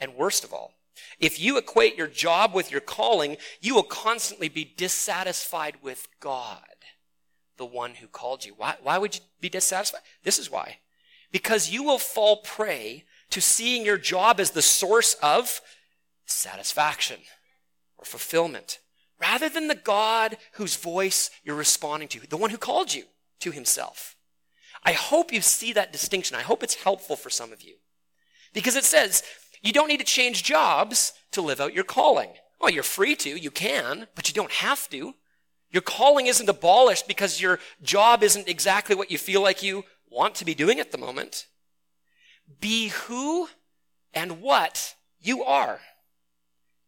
And 0.00 0.14
worst 0.14 0.44
of 0.44 0.52
all, 0.52 0.74
if 1.18 1.40
you 1.40 1.56
equate 1.56 1.96
your 1.96 2.06
job 2.06 2.54
with 2.54 2.70
your 2.70 2.80
calling, 2.80 3.36
you 3.60 3.74
will 3.74 3.82
constantly 3.82 4.48
be 4.48 4.74
dissatisfied 4.76 5.76
with 5.82 6.08
God, 6.20 6.64
the 7.56 7.64
one 7.64 7.94
who 7.94 8.06
called 8.08 8.44
you. 8.44 8.54
Why, 8.56 8.76
why 8.82 8.98
would 8.98 9.14
you 9.14 9.20
be 9.40 9.48
dissatisfied? 9.48 10.02
This 10.22 10.38
is 10.38 10.50
why. 10.50 10.78
Because 11.32 11.70
you 11.70 11.82
will 11.82 11.98
fall 11.98 12.38
prey 12.38 13.04
to 13.30 13.40
seeing 13.40 13.84
your 13.84 13.98
job 13.98 14.40
as 14.40 14.50
the 14.50 14.62
source 14.62 15.14
of 15.22 15.60
satisfaction 16.26 17.18
or 17.98 18.04
fulfillment, 18.04 18.78
rather 19.20 19.48
than 19.48 19.68
the 19.68 19.74
God 19.74 20.36
whose 20.52 20.76
voice 20.76 21.30
you're 21.42 21.56
responding 21.56 22.08
to, 22.08 22.26
the 22.26 22.36
one 22.36 22.50
who 22.50 22.58
called 22.58 22.92
you 22.92 23.04
to 23.40 23.50
himself. 23.50 24.16
I 24.84 24.92
hope 24.92 25.32
you 25.32 25.40
see 25.40 25.72
that 25.72 25.92
distinction. 25.92 26.36
I 26.36 26.42
hope 26.42 26.62
it's 26.62 26.74
helpful 26.74 27.16
for 27.16 27.30
some 27.30 27.52
of 27.52 27.62
you. 27.62 27.76
Because 28.52 28.76
it 28.76 28.84
says 28.84 29.22
you 29.62 29.72
don't 29.72 29.88
need 29.88 30.00
to 30.00 30.04
change 30.04 30.44
jobs 30.44 31.12
to 31.32 31.42
live 31.42 31.60
out 31.60 31.74
your 31.74 31.84
calling. 31.84 32.30
Well, 32.60 32.70
you're 32.70 32.82
free 32.82 33.16
to, 33.16 33.30
you 33.30 33.50
can, 33.50 34.06
but 34.14 34.28
you 34.28 34.34
don't 34.34 34.52
have 34.52 34.88
to. 34.90 35.14
Your 35.70 35.82
calling 35.82 36.26
isn't 36.26 36.48
abolished 36.48 37.08
because 37.08 37.40
your 37.40 37.58
job 37.82 38.22
isn't 38.22 38.48
exactly 38.48 38.94
what 38.94 39.10
you 39.10 39.18
feel 39.18 39.42
like 39.42 39.62
you 39.62 39.84
want 40.08 40.36
to 40.36 40.44
be 40.44 40.54
doing 40.54 40.78
at 40.80 40.92
the 40.92 40.98
moment. 40.98 41.46
Be 42.60 42.88
who 42.88 43.48
and 44.14 44.40
what 44.40 44.94
you 45.20 45.42
are. 45.42 45.80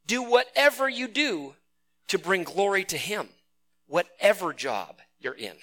Do 0.08 0.22
whatever 0.22 0.88
you 0.88 1.06
do 1.06 1.54
to 2.08 2.18
bring 2.18 2.42
glory 2.42 2.82
to 2.84 2.96
Him, 2.96 3.28
whatever 3.86 4.54
job 4.54 4.96
you're 5.20 5.34
in. 5.34 5.56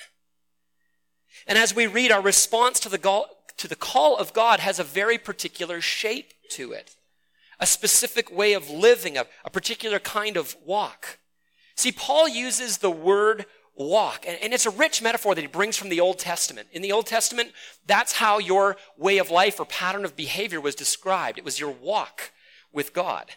And 1.47 1.57
as 1.57 1.75
we 1.75 1.87
read, 1.87 2.11
our 2.11 2.21
response 2.21 2.79
to 2.81 2.89
the, 2.89 3.25
to 3.57 3.67
the 3.67 3.75
call 3.75 4.15
of 4.17 4.33
God 4.33 4.59
has 4.59 4.79
a 4.79 4.83
very 4.83 5.17
particular 5.17 5.81
shape 5.81 6.31
to 6.51 6.71
it, 6.71 6.95
a 7.59 7.65
specific 7.65 8.31
way 8.31 8.53
of 8.53 8.69
living, 8.69 9.17
a, 9.17 9.25
a 9.43 9.49
particular 9.49 9.97
kind 9.97 10.37
of 10.37 10.55
walk. 10.63 11.17
See, 11.75 11.91
Paul 11.91 12.29
uses 12.29 12.77
the 12.77 12.91
word 12.91 13.47
walk. 13.75 14.25
And, 14.27 14.53
it's 14.53 14.67
a 14.67 14.69
rich 14.69 15.01
metaphor 15.01 15.33
that 15.33 15.41
he 15.41 15.47
brings 15.47 15.75
from 15.75 15.89
the 15.89 15.99
Old 15.99 16.19
Testament. 16.19 16.67
In 16.71 16.83
the 16.83 16.91
Old 16.91 17.07
Testament, 17.07 17.51
that's 17.87 18.13
how 18.13 18.37
your 18.37 18.77
way 18.95 19.17
of 19.17 19.31
life 19.31 19.59
or 19.59 19.65
pattern 19.65 20.05
of 20.05 20.15
behavior 20.15 20.61
was 20.61 20.75
described. 20.75 21.39
It 21.39 21.43
was 21.43 21.59
your 21.59 21.71
walk 21.71 22.31
with 22.71 22.93
God. 22.93 23.31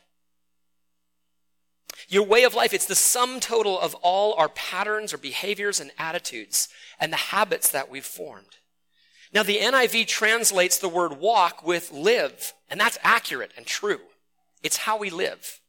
Your 2.09 2.25
way 2.25 2.45
of 2.45 2.55
life, 2.55 2.73
it's 2.73 2.87
the 2.87 2.95
sum 2.95 3.41
total 3.41 3.79
of 3.79 3.95
all 3.97 4.35
our 4.35 4.49
patterns 4.49 5.13
or 5.13 5.19
behaviors 5.19 5.81
and 5.81 5.91
attitudes 5.99 6.69
and 7.01 7.13
the 7.13 7.17
habits 7.17 7.71
that 7.71 7.91
we've 7.91 8.05
formed. 8.05 8.59
Now, 9.33 9.43
the 9.43 9.59
NIV 9.59 10.07
translates 10.07 10.79
the 10.79 10.89
word 10.89 11.19
walk 11.19 11.67
with 11.67 11.93
live, 11.93 12.55
and 12.71 12.81
that's 12.81 12.99
accurate 13.03 13.53
and 13.57 13.67
true. 13.67 14.01
It's 14.63 14.79
how 14.79 14.97
we 14.97 15.11
live. 15.11 15.61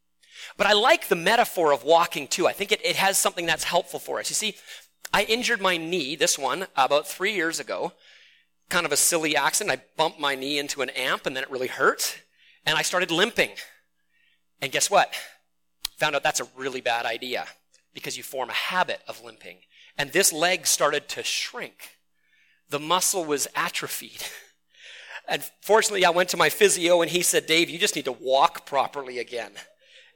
But 0.57 0.67
I 0.67 0.74
like 0.74 1.07
the 1.07 1.15
metaphor 1.15 1.74
of 1.74 1.83
walking 1.83 2.27
too. 2.27 2.48
I 2.48 2.53
think 2.53 2.71
it, 2.71 2.83
it 2.86 2.95
has 2.95 3.17
something 3.17 3.45
that's 3.45 3.65
helpful 3.65 4.00
for 4.00 4.19
us. 4.19 4.29
You 4.29 4.36
see, 4.36 4.55
I 5.13 5.24
injured 5.24 5.62
my 5.62 5.77
knee, 5.77 6.15
this 6.15 6.38
one, 6.38 6.67
about 6.75 7.07
three 7.07 7.33
years 7.33 7.59
ago. 7.59 7.93
Kind 8.69 8.86
of 8.86 8.91
a 8.91 8.98
silly 8.98 9.36
accident. 9.36 9.77
I 9.77 9.83
bumped 9.98 10.19
my 10.19 10.36
knee 10.36 10.59
into 10.59 10.81
an 10.81 10.89
amp 10.91 11.25
and 11.25 11.36
then 11.36 11.43
it 11.43 11.51
really 11.51 11.67
hurt. 11.67 12.21
And 12.65 12.77
I 12.77 12.83
started 12.83 13.12
limping. 13.12 13.51
And 14.62 14.71
guess 14.71 14.89
what? 14.89 15.13
Found 16.00 16.15
out 16.15 16.24
that's 16.24 16.39
a 16.39 16.48
really 16.58 16.82
bad 16.82 17.06
idea 17.06 17.46
because 17.94 18.18
you 18.18 18.24
form 18.24 18.50
a 18.50 18.53
habit 18.53 19.01
of 19.08 19.24
limping. 19.24 19.58
And 19.98 20.12
this 20.12 20.32
leg 20.32 20.65
started 20.65 21.08
to 21.10 21.24
shrink. 21.24 21.98
The 22.70 22.79
muscle 22.79 23.25
was 23.25 23.48
atrophied. 23.56 24.24
And 25.29 25.44
fortunately, 25.62 26.06
I 26.06 26.10
went 26.10 26.29
to 26.29 26.38
my 26.38 26.50
physio 26.50 27.03
and 27.03 27.12
he 27.12 27.22
said, 27.22 27.46
Dave, 27.46 27.70
you 27.70 27.77
just 27.77 27.96
need 27.96 28.06
to 28.06 28.12
walk 28.12 28.65
properly 28.65 29.20
again. 29.20 29.51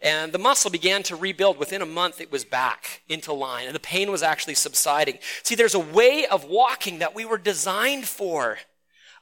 And 0.02 0.34
the 0.34 0.40
muscle 0.40 0.72
began 0.72 1.04
to 1.04 1.16
rebuild. 1.16 1.60
Within 1.60 1.84
a 1.84 1.86
month, 1.86 2.20
it 2.20 2.32
was 2.32 2.44
back 2.44 3.04
into 3.08 3.32
line, 3.32 3.68
and 3.68 3.76
the 3.76 3.80
pain 3.80 4.10
was 4.12 4.24
actually 4.24 4.56
subsiding. 4.56 5.20
See, 5.44 5.54
there's 5.54 5.76
a 5.76 5.80
way 5.80 6.26
of 6.26 6.46
walking 6.46 6.98
that 7.00 7.14
we 7.14 7.26
were 7.26 7.38
designed 7.38 8.06
for, 8.06 8.58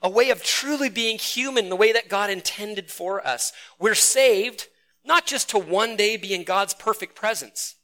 a 0.01 0.09
way 0.09 0.29
of 0.29 0.43
truly 0.43 0.89
being 0.89 1.19
human, 1.19 1.67
the 1.67 1.75
way 1.75 1.91
that 1.91 2.07
God 2.07 2.29
intended 2.29 2.89
for 2.89 3.25
us. 3.27 3.51
We're 3.77 3.93
saved 3.93 4.69
not 5.05 5.25
just 5.25 5.49
to 5.49 5.59
one 5.59 5.95
day 5.95 6.17
be 6.17 6.33
in 6.33 6.43
God's 6.43 6.73
perfect 6.73 7.15
presence, 7.15 7.75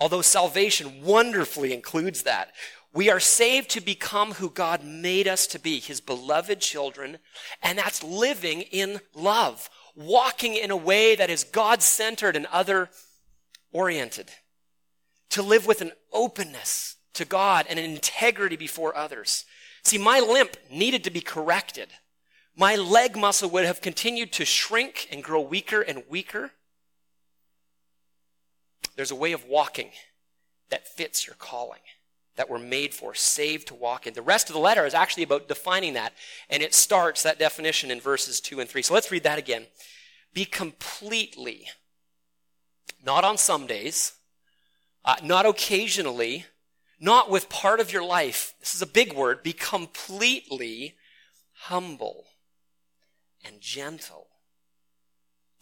although 0.00 0.22
salvation 0.22 1.02
wonderfully 1.02 1.72
includes 1.72 2.22
that. 2.22 2.52
We 2.92 3.10
are 3.10 3.20
saved 3.20 3.70
to 3.70 3.80
become 3.80 4.32
who 4.32 4.48
God 4.48 4.82
made 4.84 5.28
us 5.28 5.46
to 5.48 5.58
be, 5.58 5.80
His 5.80 6.00
beloved 6.00 6.60
children, 6.60 7.18
and 7.62 7.78
that's 7.78 8.02
living 8.02 8.62
in 8.62 9.00
love 9.14 9.68
walking 9.96 10.54
in 10.54 10.70
a 10.70 10.76
way 10.76 11.16
that 11.16 11.30
is 11.30 11.42
God 11.42 11.82
centered 11.82 12.36
and 12.36 12.46
other 12.46 12.90
oriented. 13.72 14.30
To 15.30 15.42
live 15.42 15.66
with 15.66 15.80
an 15.80 15.92
openness 16.12 16.96
to 17.14 17.24
God 17.24 17.66
and 17.68 17.78
an 17.78 17.84
integrity 17.84 18.56
before 18.56 18.96
others. 18.96 19.44
See, 19.82 19.98
my 19.98 20.20
limp 20.20 20.56
needed 20.70 21.02
to 21.04 21.10
be 21.10 21.20
corrected. 21.20 21.88
My 22.54 22.76
leg 22.76 23.16
muscle 23.16 23.50
would 23.50 23.64
have 23.64 23.80
continued 23.80 24.32
to 24.34 24.44
shrink 24.44 25.08
and 25.10 25.24
grow 25.24 25.40
weaker 25.40 25.80
and 25.80 26.04
weaker. 26.08 26.52
There's 28.96 29.10
a 29.10 29.16
way 29.16 29.32
of 29.32 29.46
walking 29.46 29.90
that 30.70 30.88
fits 30.88 31.26
your 31.26 31.36
calling, 31.36 31.80
that 32.36 32.50
we're 32.50 32.58
made 32.58 32.92
for, 32.94 33.14
saved 33.14 33.68
to 33.68 33.74
walk 33.74 34.06
in. 34.06 34.14
The 34.14 34.22
rest 34.22 34.48
of 34.48 34.54
the 34.54 34.60
letter 34.60 34.84
is 34.84 34.94
actually 34.94 35.22
about 35.22 35.48
defining 35.48 35.92
that, 35.94 36.14
and 36.50 36.62
it 36.62 36.74
starts 36.74 37.22
that 37.22 37.38
definition 37.38 37.90
in 37.90 38.00
verses 38.00 38.40
2 38.40 38.60
and 38.60 38.68
3. 38.68 38.82
So 38.82 38.94
let's 38.94 39.10
read 39.10 39.22
that 39.22 39.38
again. 39.38 39.66
Be 40.32 40.44
completely, 40.44 41.68
not 43.04 43.24
on 43.24 43.38
some 43.38 43.66
days, 43.66 44.12
uh, 45.04 45.16
not 45.22 45.46
occasionally, 45.46 46.46
not 46.98 47.30
with 47.30 47.48
part 47.48 47.80
of 47.80 47.92
your 47.92 48.04
life. 48.04 48.54
This 48.60 48.74
is 48.74 48.82
a 48.82 48.86
big 48.86 49.12
word. 49.12 49.42
Be 49.42 49.52
completely 49.52 50.96
humble 51.52 52.24
and 53.44 53.60
gentle. 53.60 54.28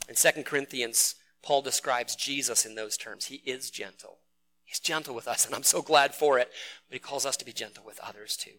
In 0.09 0.15
2 0.15 0.43
Corinthians, 0.45 1.17
Paul 1.45 1.61
describes 1.61 2.17
Jesus 2.17 2.65
in 2.65 2.75
those 2.75 2.97
terms. 2.97 3.27
He 3.27 3.43
is 3.45 3.71
gentle. 3.71 4.19
He's 4.65 4.81
gentle 4.81 5.15
with 5.15 5.29
us, 5.29 5.45
and 5.45 5.55
I'm 5.55 5.63
so 5.63 5.83
glad 5.83 6.15
for 6.15 6.39
it. 6.39 6.51
But 6.89 6.95
he 6.95 6.99
calls 6.99 7.27
us 7.27 7.37
to 7.37 7.45
be 7.45 7.53
gentle 7.53 7.85
with 7.85 8.01
others 8.01 8.35
too. 8.35 8.59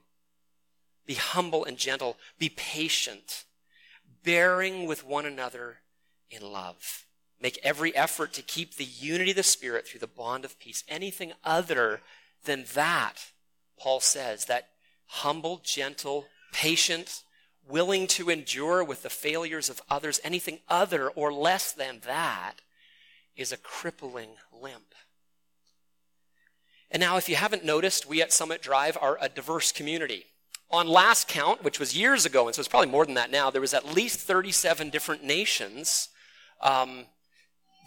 Be 1.07 1.15
humble 1.15 1.65
and 1.65 1.77
gentle. 1.77 2.17
Be 2.37 2.49
patient, 2.49 3.45
bearing 4.23 4.85
with 4.85 5.03
one 5.03 5.25
another 5.25 5.77
in 6.29 6.43
love. 6.43 7.05
Make 7.41 7.59
every 7.63 7.95
effort 7.95 8.33
to 8.33 8.43
keep 8.43 8.75
the 8.75 8.85
unity 8.85 9.31
of 9.31 9.37
the 9.37 9.43
Spirit 9.43 9.87
through 9.87 9.99
the 9.99 10.07
bond 10.07 10.45
of 10.45 10.59
peace. 10.59 10.83
Anything 10.87 11.33
other 11.43 12.01
than 12.45 12.65
that, 12.75 13.31
Paul 13.79 13.99
says, 13.99 14.45
that 14.45 14.69
humble, 15.07 15.59
gentle, 15.63 16.27
patient, 16.53 17.23
willing 17.67 18.05
to 18.07 18.29
endure 18.29 18.83
with 18.83 19.01
the 19.01 19.09
failures 19.09 19.71
of 19.71 19.81
others, 19.89 20.19
anything 20.23 20.59
other 20.69 21.09
or 21.09 21.33
less 21.33 21.71
than 21.71 22.01
that 22.05 22.61
is 23.35 23.51
a 23.51 23.57
crippling 23.57 24.29
limp. 24.51 24.95
And 26.91 27.01
now, 27.01 27.17
if 27.17 27.27
you 27.27 27.35
haven't 27.35 27.65
noticed, 27.65 28.07
we 28.07 28.21
at 28.21 28.31
Summit 28.31 28.61
Drive 28.61 28.97
are 29.01 29.17
a 29.19 29.27
diverse 29.27 29.71
community. 29.71 30.25
On 30.71 30.87
last 30.87 31.27
count, 31.27 31.63
which 31.63 31.79
was 31.79 31.97
years 31.97 32.25
ago, 32.25 32.47
and 32.47 32.55
so 32.55 32.59
it's 32.59 32.69
probably 32.69 32.89
more 32.89 33.05
than 33.05 33.15
that 33.15 33.31
now, 33.31 33.49
there 33.49 33.61
was 33.61 33.73
at 33.73 33.93
least 33.93 34.19
37 34.19 34.89
different 34.89 35.23
nations 35.23 36.09
um, 36.61 37.05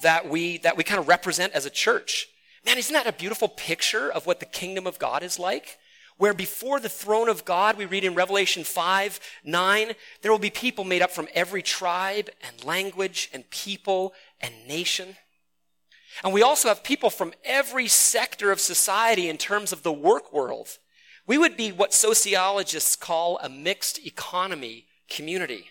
that 0.02 0.28
we 0.28 0.58
that 0.58 0.76
we 0.76 0.84
kind 0.84 1.00
of 1.00 1.08
represent 1.08 1.52
as 1.52 1.66
a 1.66 1.70
church. 1.70 2.28
Man, 2.64 2.78
isn't 2.78 2.92
that 2.92 3.06
a 3.06 3.12
beautiful 3.12 3.48
picture 3.48 4.10
of 4.10 4.26
what 4.26 4.40
the 4.40 4.46
kingdom 4.46 4.86
of 4.86 4.98
God 4.98 5.22
is 5.22 5.38
like? 5.38 5.78
Where 6.18 6.34
before 6.34 6.80
the 6.80 6.88
throne 6.88 7.28
of 7.28 7.44
God, 7.44 7.78
we 7.78 7.86
read 7.86 8.02
in 8.04 8.14
Revelation 8.14 8.64
5, 8.64 9.20
9, 9.44 9.92
there 10.20 10.32
will 10.32 10.40
be 10.40 10.50
people 10.50 10.82
made 10.82 11.00
up 11.00 11.12
from 11.12 11.28
every 11.32 11.62
tribe 11.62 12.28
and 12.42 12.64
language 12.64 13.30
and 13.32 13.48
people 13.50 14.12
and 14.40 14.52
nation. 14.66 15.16
And 16.25 16.32
we 16.32 16.42
also 16.42 16.68
have 16.68 16.82
people 16.82 17.10
from 17.10 17.32
every 17.44 17.88
sector 17.88 18.50
of 18.50 18.60
society 18.60 19.28
in 19.28 19.38
terms 19.38 19.72
of 19.72 19.82
the 19.82 19.92
work 19.92 20.32
world. 20.32 20.78
We 21.26 21.38
would 21.38 21.56
be 21.56 21.70
what 21.72 21.92
sociologists 21.92 22.96
call 22.96 23.38
a 23.38 23.48
mixed 23.48 24.04
economy 24.04 24.87
community. 25.08 25.66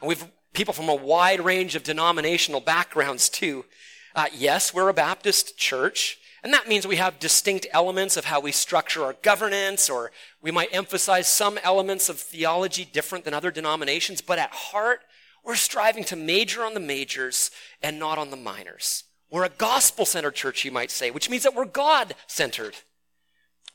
And 0.00 0.08
we've 0.08 0.26
people 0.52 0.74
from 0.74 0.88
a 0.88 0.94
wide 0.94 1.40
range 1.40 1.74
of 1.74 1.82
denominational 1.82 2.60
backgrounds 2.60 3.28
too. 3.28 3.64
Uh, 4.14 4.26
yes, 4.34 4.74
we're 4.74 4.88
a 4.88 4.94
Baptist 4.94 5.56
church, 5.56 6.18
and 6.42 6.52
that 6.52 6.68
means 6.68 6.86
we 6.86 6.96
have 6.96 7.18
distinct 7.18 7.66
elements 7.72 8.16
of 8.16 8.26
how 8.26 8.40
we 8.40 8.52
structure 8.52 9.04
our 9.04 9.14
governance, 9.22 9.88
or 9.88 10.12
we 10.42 10.50
might 10.50 10.74
emphasize 10.74 11.26
some 11.26 11.58
elements 11.62 12.08
of 12.08 12.18
theology 12.18 12.84
different 12.84 13.24
than 13.24 13.32
other 13.32 13.50
denominations, 13.50 14.20
but 14.20 14.38
at 14.38 14.50
heart, 14.50 15.00
we're 15.44 15.54
striving 15.54 16.04
to 16.04 16.16
major 16.16 16.62
on 16.62 16.74
the 16.74 16.80
majors 16.80 17.50
and 17.82 17.98
not 17.98 18.18
on 18.18 18.30
the 18.30 18.36
minors. 18.36 19.04
We're 19.32 19.44
a 19.44 19.48
gospel 19.48 20.04
centered 20.04 20.34
church, 20.34 20.62
you 20.62 20.70
might 20.70 20.90
say, 20.90 21.10
which 21.10 21.30
means 21.30 21.42
that 21.44 21.54
we're 21.54 21.64
God 21.64 22.14
centered. 22.26 22.76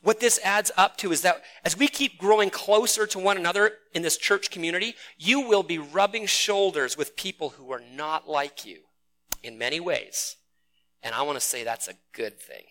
What 0.00 0.20
this 0.20 0.38
adds 0.44 0.70
up 0.76 0.96
to 0.98 1.10
is 1.10 1.22
that 1.22 1.42
as 1.64 1.76
we 1.76 1.88
keep 1.88 2.16
growing 2.16 2.48
closer 2.48 3.08
to 3.08 3.18
one 3.18 3.36
another 3.36 3.72
in 3.92 4.02
this 4.02 4.16
church 4.16 4.52
community, 4.52 4.94
you 5.18 5.40
will 5.40 5.64
be 5.64 5.76
rubbing 5.76 6.26
shoulders 6.26 6.96
with 6.96 7.16
people 7.16 7.50
who 7.50 7.72
are 7.72 7.82
not 7.92 8.28
like 8.28 8.64
you 8.64 8.82
in 9.42 9.58
many 9.58 9.80
ways. 9.80 10.36
And 11.02 11.12
I 11.12 11.22
want 11.22 11.40
to 11.40 11.44
say 11.44 11.64
that's 11.64 11.88
a 11.88 11.98
good 12.12 12.38
thing. 12.38 12.66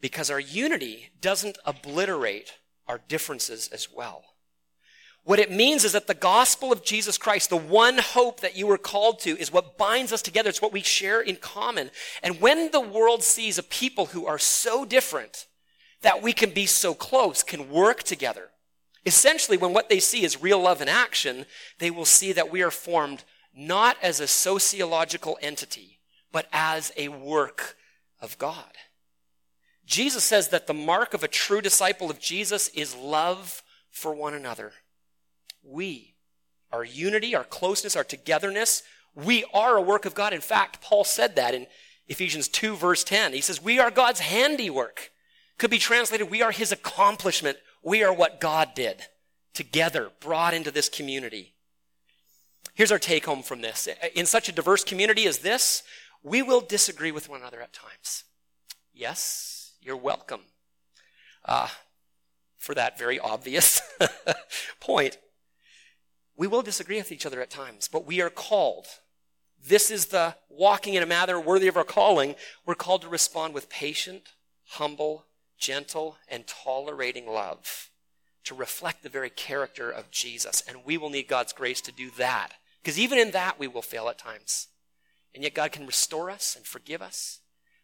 Because 0.00 0.30
our 0.30 0.40
unity 0.40 1.10
doesn't 1.20 1.58
obliterate 1.66 2.54
our 2.88 2.98
differences 3.08 3.68
as 3.68 3.88
well. 3.94 4.24
What 5.24 5.38
it 5.38 5.52
means 5.52 5.84
is 5.84 5.92
that 5.92 6.08
the 6.08 6.14
gospel 6.14 6.72
of 6.72 6.84
Jesus 6.84 7.16
Christ, 7.16 7.50
the 7.50 7.56
one 7.56 7.98
hope 7.98 8.40
that 8.40 8.56
you 8.56 8.66
were 8.66 8.78
called 8.78 9.20
to, 9.20 9.38
is 9.38 9.52
what 9.52 9.78
binds 9.78 10.12
us 10.12 10.20
together. 10.20 10.48
It's 10.48 10.62
what 10.62 10.72
we 10.72 10.82
share 10.82 11.20
in 11.20 11.36
common. 11.36 11.90
And 12.22 12.40
when 12.40 12.72
the 12.72 12.80
world 12.80 13.22
sees 13.22 13.56
a 13.56 13.62
people 13.62 14.06
who 14.06 14.26
are 14.26 14.38
so 14.38 14.84
different 14.84 15.46
that 16.00 16.22
we 16.22 16.32
can 16.32 16.50
be 16.50 16.66
so 16.66 16.92
close, 16.92 17.44
can 17.44 17.70
work 17.70 18.02
together, 18.02 18.48
essentially, 19.06 19.56
when 19.56 19.72
what 19.72 19.88
they 19.88 20.00
see 20.00 20.24
is 20.24 20.42
real 20.42 20.60
love 20.60 20.82
in 20.82 20.88
action, 20.88 21.46
they 21.78 21.90
will 21.90 22.04
see 22.04 22.32
that 22.32 22.50
we 22.50 22.62
are 22.62 22.72
formed 22.72 23.22
not 23.54 23.96
as 24.02 24.18
a 24.18 24.26
sociological 24.26 25.38
entity, 25.40 26.00
but 26.32 26.48
as 26.52 26.90
a 26.96 27.08
work 27.08 27.76
of 28.20 28.38
God. 28.38 28.72
Jesus 29.86 30.24
says 30.24 30.48
that 30.48 30.66
the 30.66 30.74
mark 30.74 31.14
of 31.14 31.22
a 31.22 31.28
true 31.28 31.60
disciple 31.60 32.10
of 32.10 32.18
Jesus 32.18 32.68
is 32.68 32.96
love 32.96 33.62
for 33.88 34.12
one 34.14 34.34
another 34.34 34.72
we, 35.62 36.14
our 36.72 36.84
unity, 36.84 37.34
our 37.34 37.44
closeness, 37.44 37.96
our 37.96 38.04
togetherness, 38.04 38.82
we 39.14 39.44
are 39.52 39.76
a 39.76 39.82
work 39.82 40.04
of 40.04 40.14
God. 40.14 40.32
In 40.32 40.40
fact, 40.40 40.80
Paul 40.80 41.04
said 41.04 41.36
that 41.36 41.54
in 41.54 41.66
Ephesians 42.08 42.48
2, 42.48 42.76
verse 42.76 43.04
10. 43.04 43.32
He 43.32 43.40
says, 43.40 43.62
We 43.62 43.78
are 43.78 43.90
God's 43.90 44.20
handiwork. 44.20 45.10
Could 45.58 45.70
be 45.70 45.78
translated, 45.78 46.30
We 46.30 46.42
are 46.42 46.50
his 46.50 46.72
accomplishment. 46.72 47.58
We 47.82 48.02
are 48.02 48.12
what 48.12 48.40
God 48.40 48.70
did 48.74 49.02
together, 49.54 50.10
brought 50.20 50.54
into 50.54 50.70
this 50.70 50.88
community. 50.88 51.52
Here's 52.74 52.92
our 52.92 52.98
take 52.98 53.26
home 53.26 53.42
from 53.42 53.60
this. 53.60 53.88
In 54.14 54.24
such 54.24 54.48
a 54.48 54.52
diverse 54.52 54.82
community 54.82 55.26
as 55.26 55.38
this, 55.38 55.82
we 56.22 56.40
will 56.42 56.60
disagree 56.60 57.12
with 57.12 57.28
one 57.28 57.40
another 57.40 57.60
at 57.60 57.72
times. 57.72 58.24
Yes, 58.94 59.72
you're 59.82 59.96
welcome. 59.96 60.40
Uh, 61.44 61.68
for 62.56 62.74
that 62.74 62.98
very 62.98 63.18
obvious 63.18 63.82
point. 64.80 65.18
We 66.36 66.46
will 66.46 66.62
disagree 66.62 66.96
with 66.96 67.12
each 67.12 67.26
other 67.26 67.40
at 67.40 67.50
times, 67.50 67.88
but 67.88 68.06
we 68.06 68.20
are 68.20 68.30
called. 68.30 68.86
This 69.64 69.90
is 69.90 70.06
the 70.06 70.36
walking 70.48 70.94
in 70.94 71.02
a 71.02 71.06
manner 71.06 71.38
worthy 71.38 71.68
of 71.68 71.76
our 71.76 71.84
calling. 71.84 72.34
We're 72.66 72.74
called 72.74 73.02
to 73.02 73.08
respond 73.08 73.54
with 73.54 73.68
patient, 73.68 74.30
humble, 74.70 75.26
gentle, 75.58 76.16
and 76.28 76.46
tolerating 76.46 77.26
love 77.26 77.90
to 78.44 78.54
reflect 78.54 79.02
the 79.02 79.08
very 79.08 79.30
character 79.30 79.90
of 79.90 80.10
Jesus. 80.10 80.62
And 80.66 80.84
we 80.84 80.98
will 80.98 81.10
need 81.10 81.28
God's 81.28 81.52
grace 81.52 81.80
to 81.82 81.92
do 81.92 82.10
that. 82.18 82.54
Because 82.82 82.98
even 82.98 83.18
in 83.18 83.30
that, 83.30 83.58
we 83.58 83.68
will 83.68 83.82
fail 83.82 84.08
at 84.08 84.18
times. 84.18 84.68
And 85.34 85.44
yet, 85.44 85.54
God 85.54 85.70
can 85.72 85.86
restore 85.86 86.30
us 86.30 86.56
and 86.56 86.66
forgive 86.66 87.00
us. 87.00 87.40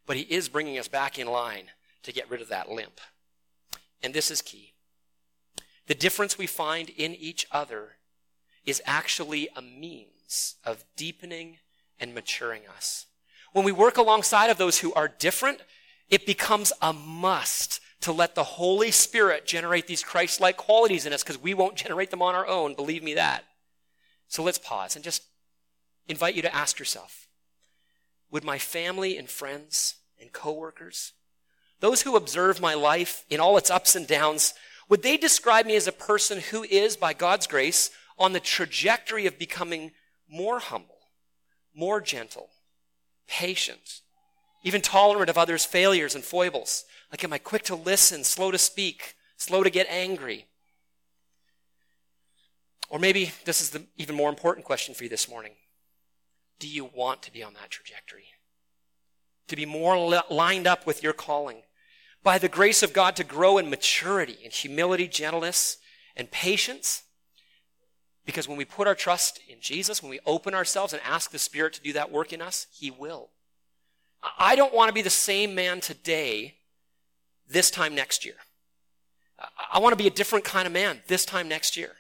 But 0.07 0.17
He 0.17 0.23
is 0.23 0.49
bringing 0.49 0.79
us 0.79 0.89
back 0.89 1.19
in 1.19 1.29
line 1.29 1.71
to 2.03 2.13
get 2.13 2.29
rid 2.29 2.43
of 2.43 2.49
that 2.49 2.71
limp. 2.71 3.01
And 4.03 4.13
this 4.13 4.31
is 4.31 4.43
key. 4.43 4.75
The 5.87 5.95
difference 5.95 6.37
we 6.37 6.47
find 6.47 6.91
in 6.91 7.15
each 7.15 7.47
other 7.53 7.98
is 8.69 8.83
actually 8.85 9.49
a 9.57 9.63
means 9.63 10.57
of 10.63 10.85
deepening 10.95 11.57
and 11.99 12.15
maturing 12.15 12.63
us. 12.77 13.07
When 13.53 13.65
we 13.65 13.73
work 13.73 13.97
alongside 13.97 14.51
of 14.51 14.59
those 14.59 14.81
who 14.81 14.93
are 14.93 15.09
different, 15.09 15.61
it 16.11 16.27
becomes 16.27 16.73
a 16.83 16.93
must 16.93 17.81
to 18.03 18.13
let 18.13 18.35
the 18.35 18.45
Holy 18.45 18.91
Spirit 18.91 19.47
generate 19.47 19.87
these 19.87 20.05
Christ 20.05 20.41
like 20.41 20.59
qualities 20.59 21.07
in 21.07 21.15
us 21.15 21.23
because 21.23 21.41
we 21.41 21.55
won't 21.55 21.77
generate 21.77 22.11
them 22.11 22.21
on 22.21 22.35
our 22.35 22.47
own. 22.47 22.75
Believe 22.75 23.03
me 23.03 23.15
that. 23.15 23.45
So 24.29 24.43
let's 24.43 24.59
pause 24.59 24.95
and 24.95 25.05
just 25.05 25.23
invite 26.07 26.35
you 26.35 26.43
to 26.43 26.55
ask 26.55 26.79
yourself 26.79 27.27
Would 28.31 28.45
my 28.45 28.59
family 28.59 29.17
and 29.17 29.31
friends 29.31 29.97
and 30.21 30.31
coworkers, 30.31 31.15
those 31.81 32.03
who 32.03 32.17
observe 32.17 32.61
my 32.61 32.75
life 32.75 33.25
in 33.31 33.41
all 33.41 33.57
its 33.57 33.71
ups 33.71 33.97
and 33.97 34.07
downs, 34.07 34.53
would 34.91 35.03
they 35.03 35.17
describe 35.17 35.65
me 35.65 35.75
as 35.77 35.87
a 35.87 35.93
person 35.93 36.41
who 36.41 36.65
is, 36.65 36.97
by 36.97 37.15
God's 37.15 37.47
grace, 37.47 37.91
on 38.19 38.33
the 38.33 38.41
trajectory 38.41 39.27
of 39.27 39.39
becoming 39.39 39.93
more 40.29 40.59
humble, 40.59 40.99
more 41.75 42.01
gentle, 42.01 42.51
patient, 43.27 44.01
even 44.65 44.81
tolerant 44.81 45.31
of 45.31 45.39
others' 45.39 45.65
failures 45.65 46.15
and 46.15 46.25
foibles. 46.25 46.85
Like, 47.11 47.23
am 47.25 47.33
I 47.33 47.39
quick 47.39 47.63
to 47.65 47.75
listen, 47.75 48.25
slow 48.25 48.51
to 48.51 48.59
speak, 48.59 49.15
slow 49.37 49.63
to 49.63 49.71
get 49.71 49.87
angry? 49.89 50.47
Or 52.91 52.99
maybe 52.99 53.33
this 53.45 53.61
is 53.61 53.71
the 53.71 53.85
even 53.97 54.17
more 54.17 54.31
important 54.31 54.67
question 54.67 54.95
for 54.95 55.05
you 55.05 55.11
this 55.11 55.29
morning. 55.29 55.53
Do 56.59 56.67
you 56.67 56.85
want 56.85 57.23
to 57.23 57.33
be 57.33 57.43
on 57.43 57.55
that 57.55 57.71
trajectory? 57.71 58.27
To 59.49 59.57
be 59.57 59.67
more 59.67 59.99
li- 59.99 60.21
lined 60.31 60.67
up 60.67 60.87
with 60.87 61.03
your 61.03 61.13
calling? 61.13 61.63
By 62.23 62.39
the 62.39 62.49
grace 62.49 62.83
of 62.83 62.93
God 62.93 63.15
to 63.17 63.25
grow 63.25 63.59
in 63.59 63.71
maturity, 63.71 64.39
in 64.43 64.51
humility, 64.51 65.07
gentleness, 65.07 65.79
and 66.17 66.31
patience? 66.31 67.05
Because 68.29 68.47
when 68.47 68.59
we 68.59 68.67
put 68.67 68.87
our 68.87 68.95
trust 68.95 69.41
in 69.49 69.57
Jesus, 69.59 70.03
when 70.03 70.11
we 70.11 70.21
open 70.27 70.53
ourselves 70.53 70.93
and 70.93 71.01
ask 71.03 71.31
the 71.31 71.39
Spirit 71.39 71.73
to 71.73 71.81
do 71.81 71.95
that 71.95 72.13
work 72.13 72.31
in 72.31 72.43
us, 72.43 72.67
He 72.71 72.91
will. 72.91 73.31
I 74.39 74.55
don't 74.55 74.75
want 74.75 74.91
to 74.91 74.93
be 74.93 75.01
the 75.01 75.09
same 75.09 75.55
man 75.55 75.81
today 75.81 76.57
this 77.49 77.71
time 77.71 77.95
next 77.95 78.27
year. 78.27 78.35
I 79.73 79.79
want 79.79 79.95
to 79.95 79.97
be 79.97 80.07
a 80.07 80.11
different 80.11 80.45
kind 80.45 80.67
of 80.67 80.75
man 80.75 81.01
this 81.07 81.25
time 81.25 81.49
next 81.49 81.75
year. 81.75 81.93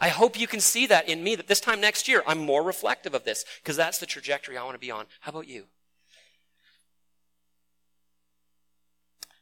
I 0.00 0.08
hope 0.08 0.40
you 0.40 0.46
can 0.46 0.60
see 0.60 0.86
that 0.86 1.06
in 1.06 1.22
me 1.22 1.34
that 1.34 1.48
this 1.48 1.60
time 1.60 1.82
next 1.82 2.08
year 2.08 2.22
I'm 2.26 2.38
more 2.38 2.62
reflective 2.62 3.12
of 3.12 3.24
this 3.24 3.44
because 3.62 3.76
that's 3.76 3.98
the 3.98 4.06
trajectory 4.06 4.56
I 4.56 4.64
want 4.64 4.74
to 4.76 4.80
be 4.80 4.90
on. 4.90 5.04
How 5.20 5.32
about 5.32 5.48
you? 5.48 5.64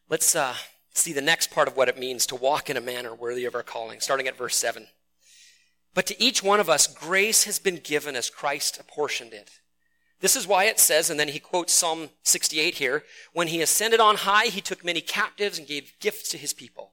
Let's 0.08 0.34
uh, 0.34 0.54
see 0.92 1.12
the 1.12 1.22
next 1.22 1.52
part 1.52 1.68
of 1.68 1.76
what 1.76 1.88
it 1.88 1.96
means 1.96 2.26
to 2.26 2.34
walk 2.34 2.68
in 2.68 2.76
a 2.76 2.80
manner 2.80 3.14
worthy 3.14 3.44
of 3.44 3.54
our 3.54 3.62
calling, 3.62 4.00
starting 4.00 4.26
at 4.26 4.36
verse 4.36 4.56
7. 4.56 4.88
But 5.96 6.04
to 6.08 6.22
each 6.22 6.42
one 6.42 6.60
of 6.60 6.68
us, 6.68 6.86
grace 6.86 7.44
has 7.44 7.58
been 7.58 7.80
given 7.82 8.16
as 8.16 8.28
Christ 8.28 8.78
apportioned 8.78 9.32
it. 9.32 9.60
This 10.20 10.36
is 10.36 10.46
why 10.46 10.64
it 10.64 10.78
says, 10.78 11.08
and 11.08 11.18
then 11.18 11.28
he 11.28 11.38
quotes 11.38 11.72
Psalm 11.72 12.10
68 12.22 12.74
here, 12.74 13.02
when 13.32 13.48
he 13.48 13.62
ascended 13.62 13.98
on 13.98 14.16
high, 14.16 14.46
he 14.46 14.60
took 14.60 14.84
many 14.84 15.00
captives 15.00 15.58
and 15.58 15.66
gave 15.66 15.94
gifts 15.98 16.28
to 16.28 16.36
his 16.36 16.52
people. 16.52 16.92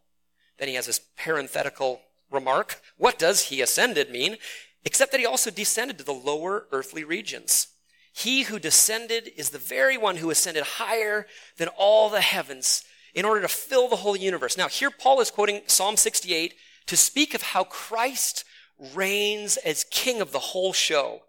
Then 0.57 0.69
he 0.69 0.75
has 0.75 0.85
this 0.85 1.01
parenthetical 1.17 1.99
remark. 2.31 2.79
What 2.95 3.19
does 3.19 3.49
he 3.49 3.61
ascended 3.61 4.09
mean? 4.09 4.37
Except 4.85 5.11
that 5.11 5.19
he 5.19 5.25
also 5.25 5.51
descended 5.51 5.97
to 5.97 6.05
the 6.05 6.13
lower 6.13 6.67
earthly 6.71 7.03
regions. 7.03 7.67
He 8.13 8.43
who 8.43 8.57
descended 8.57 9.33
is 9.35 9.49
the 9.49 9.57
very 9.57 9.97
one 9.97 10.15
who 10.15 10.29
ascended 10.29 10.63
higher 10.63 11.27
than 11.57 11.67
all 11.77 12.09
the 12.09 12.21
heavens 12.21 12.85
in 13.13 13.25
order 13.25 13.41
to 13.41 13.49
fill 13.49 13.89
the 13.89 13.97
whole 13.97 14.15
universe. 14.15 14.57
Now, 14.57 14.69
here 14.69 14.89
Paul 14.89 15.19
is 15.19 15.29
quoting 15.29 15.63
Psalm 15.67 15.97
68 15.97 16.53
to 16.85 16.95
speak 16.95 17.33
of 17.33 17.41
how 17.41 17.65
Christ 17.65 18.45
reigns 18.93 19.57
as 19.57 19.85
king 19.89 20.21
of 20.21 20.31
the 20.31 20.39
whole 20.39 20.73
show. 20.73 21.21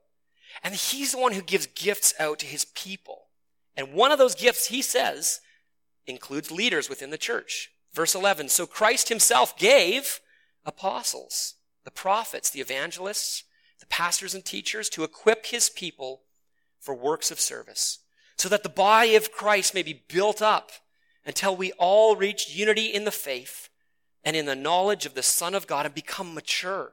And 0.63 0.75
he's 0.75 1.13
the 1.13 1.19
one 1.19 1.33
who 1.33 1.43
gives 1.43 1.67
gifts 1.67 2.15
out 2.19 2.39
to 2.41 2.47
his 2.47 2.65
people. 2.65 3.27
And 3.77 3.93
one 3.93 4.13
of 4.13 4.19
those 4.19 4.35
gifts, 4.35 4.67
he 4.67 4.83
says, 4.83 5.41
includes 6.07 6.51
leaders 6.51 6.89
within 6.89 7.11
the 7.11 7.19
church. 7.19 7.71
Verse 7.93 8.15
11, 8.15 8.49
so 8.49 8.67
Christ 8.67 9.09
himself 9.09 9.57
gave 9.57 10.21
apostles, 10.65 11.55
the 11.85 11.91
prophets, 11.91 12.51
the 12.51 12.61
evangelists, 12.61 13.45
the 13.79 13.87
pastors 13.87 14.35
and 14.35 14.45
teachers 14.45 14.89
to 14.91 15.05
equip 15.05 15.47
his 15.47 15.69
people 15.69 16.23
for 16.81 16.95
works 16.95 17.31
of 17.31 17.41
service, 17.41 18.01
so 18.37 18.49
that 18.49 18.63
the 18.63 18.69
body 18.69 19.15
of 19.15 19.33
Christ 19.33 19.75
may 19.75 19.83
be 19.83 20.03
built 20.09 20.43
up 20.43 20.71
until 21.25 21.57
we 21.57 21.73
all 21.73 22.17
reach 22.17 22.51
unity 22.51 22.87
in 22.87 23.05
the 23.05 23.11
faith 23.11 23.69
and 24.25 24.37
in 24.37 24.47
the 24.47 24.57
knowledge 24.57 25.07
of 25.07 25.15
the 25.15 25.23
Son 25.23 25.55
of 25.55 25.67
God 25.67 25.87
and 25.87 25.95
become 25.95 26.35
mature, 26.35 26.93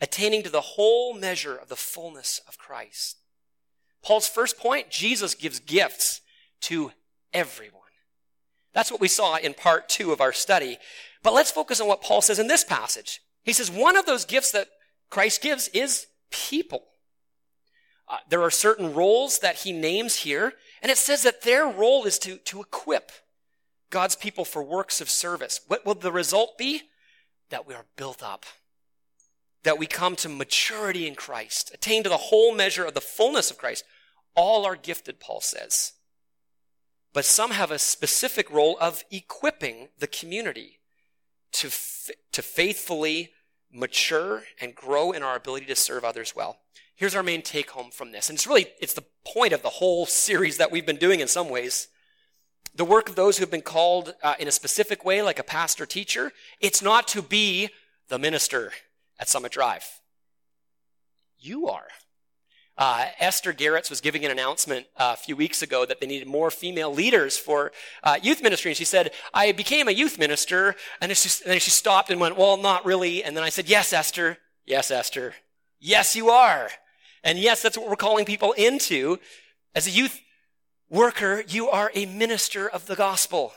attaining 0.00 0.42
to 0.42 0.50
the 0.50 0.60
whole 0.60 1.14
measure 1.14 1.56
of 1.56 1.68
the 1.68 1.76
fullness 1.76 2.40
of 2.48 2.58
Christ. 2.58 3.18
Paul's 4.02 4.28
first 4.28 4.58
point, 4.58 4.90
Jesus 4.90 5.34
gives 5.34 5.60
gifts 5.60 6.20
to 6.62 6.92
everyone. 7.32 7.80
That's 8.72 8.90
what 8.90 9.00
we 9.00 9.08
saw 9.08 9.36
in 9.36 9.54
part 9.54 9.88
two 9.88 10.12
of 10.12 10.20
our 10.20 10.32
study. 10.32 10.78
But 11.22 11.34
let's 11.34 11.50
focus 11.50 11.80
on 11.80 11.88
what 11.88 12.02
Paul 12.02 12.22
says 12.22 12.38
in 12.38 12.46
this 12.46 12.64
passage. 12.64 13.20
He 13.42 13.52
says 13.52 13.70
one 13.70 13.96
of 13.96 14.06
those 14.06 14.24
gifts 14.24 14.52
that 14.52 14.68
Christ 15.10 15.42
gives 15.42 15.68
is 15.68 16.06
people. 16.30 16.84
Uh, 18.08 18.18
there 18.28 18.42
are 18.42 18.50
certain 18.50 18.94
roles 18.94 19.38
that 19.40 19.56
he 19.56 19.72
names 19.72 20.16
here, 20.16 20.54
and 20.82 20.90
it 20.90 20.98
says 20.98 21.22
that 21.22 21.42
their 21.42 21.66
role 21.66 22.04
is 22.04 22.18
to, 22.20 22.36
to 22.38 22.60
equip 22.60 23.12
God's 23.90 24.16
people 24.16 24.44
for 24.44 24.62
works 24.62 25.00
of 25.00 25.10
service. 25.10 25.60
What 25.66 25.84
will 25.84 25.94
the 25.94 26.12
result 26.12 26.56
be? 26.56 26.82
That 27.50 27.66
we 27.66 27.74
are 27.74 27.86
built 27.96 28.22
up. 28.22 28.46
That 29.62 29.78
we 29.78 29.86
come 29.86 30.16
to 30.16 30.28
maturity 30.28 31.06
in 31.06 31.14
Christ, 31.14 31.70
attain 31.74 32.02
to 32.02 32.08
the 32.08 32.16
whole 32.16 32.54
measure 32.54 32.84
of 32.84 32.94
the 32.94 33.00
fullness 33.00 33.50
of 33.50 33.58
Christ. 33.58 33.84
All 34.34 34.64
are 34.64 34.76
gifted, 34.76 35.20
Paul 35.20 35.40
says. 35.40 35.92
But 37.12 37.24
some 37.24 37.50
have 37.50 37.70
a 37.70 37.78
specific 37.78 38.50
role 38.50 38.76
of 38.80 39.04
equipping 39.10 39.88
the 39.98 40.06
community 40.06 40.78
to, 41.52 41.66
f- 41.66 42.10
to 42.32 42.42
faithfully 42.42 43.32
mature 43.72 44.44
and 44.60 44.74
grow 44.74 45.12
in 45.12 45.22
our 45.22 45.36
ability 45.36 45.66
to 45.66 45.76
serve 45.76 46.04
others 46.04 46.34
well. 46.34 46.58
Here's 46.94 47.14
our 47.14 47.22
main 47.22 47.42
take 47.42 47.70
home 47.70 47.90
from 47.90 48.12
this. 48.12 48.28
And 48.28 48.36
it's 48.36 48.46
really, 48.46 48.66
it's 48.80 48.94
the 48.94 49.04
point 49.24 49.52
of 49.52 49.62
the 49.62 49.70
whole 49.70 50.06
series 50.06 50.58
that 50.58 50.70
we've 50.70 50.86
been 50.86 50.96
doing 50.96 51.20
in 51.20 51.28
some 51.28 51.48
ways. 51.48 51.88
The 52.74 52.84
work 52.84 53.08
of 53.08 53.16
those 53.16 53.38
who've 53.38 53.50
been 53.50 53.62
called 53.62 54.14
uh, 54.22 54.34
in 54.38 54.46
a 54.46 54.52
specific 54.52 55.04
way, 55.04 55.22
like 55.22 55.38
a 55.38 55.44
pastor 55.44 55.86
teacher, 55.86 56.32
it's 56.60 56.82
not 56.82 57.08
to 57.08 57.22
be 57.22 57.70
the 58.08 58.18
minister 58.18 58.72
at 59.20 59.28
Summit 59.28 59.52
Drive. 59.52 59.84
You 61.38 61.68
are. 61.68 61.86
Uh, 62.76 63.06
Esther 63.18 63.52
Garretts 63.52 63.90
was 63.90 64.00
giving 64.00 64.24
an 64.24 64.30
announcement 64.30 64.86
uh, 64.96 65.10
a 65.12 65.16
few 65.16 65.36
weeks 65.36 65.60
ago 65.60 65.84
that 65.84 66.00
they 66.00 66.06
needed 66.06 66.26
more 66.26 66.50
female 66.50 66.92
leaders 66.92 67.36
for 67.36 67.72
uh, 68.02 68.16
youth 68.22 68.42
ministry. 68.42 68.70
And 68.70 68.76
she 68.78 68.86
said, 68.86 69.10
I 69.34 69.52
became 69.52 69.86
a 69.86 69.92
youth 69.92 70.18
minister. 70.18 70.74
And 71.00 71.12
and 71.12 71.40
then 71.44 71.60
she 71.60 71.70
stopped 71.70 72.10
and 72.10 72.18
went, 72.18 72.38
Well, 72.38 72.56
not 72.56 72.86
really. 72.86 73.22
And 73.22 73.36
then 73.36 73.44
I 73.44 73.50
said, 73.50 73.68
Yes, 73.68 73.92
Esther. 73.92 74.38
Yes, 74.64 74.90
Esther. 74.90 75.34
Yes, 75.78 76.16
you 76.16 76.30
are. 76.30 76.70
And 77.22 77.38
yes, 77.38 77.60
that's 77.60 77.76
what 77.76 77.88
we're 77.88 77.96
calling 77.96 78.24
people 78.24 78.52
into. 78.52 79.18
As 79.74 79.86
a 79.86 79.90
youth 79.90 80.18
worker, 80.88 81.44
you 81.46 81.68
are 81.68 81.90
a 81.94 82.06
minister 82.06 82.66
of 82.66 82.86
the 82.86 82.96
gospel. 82.96 83.52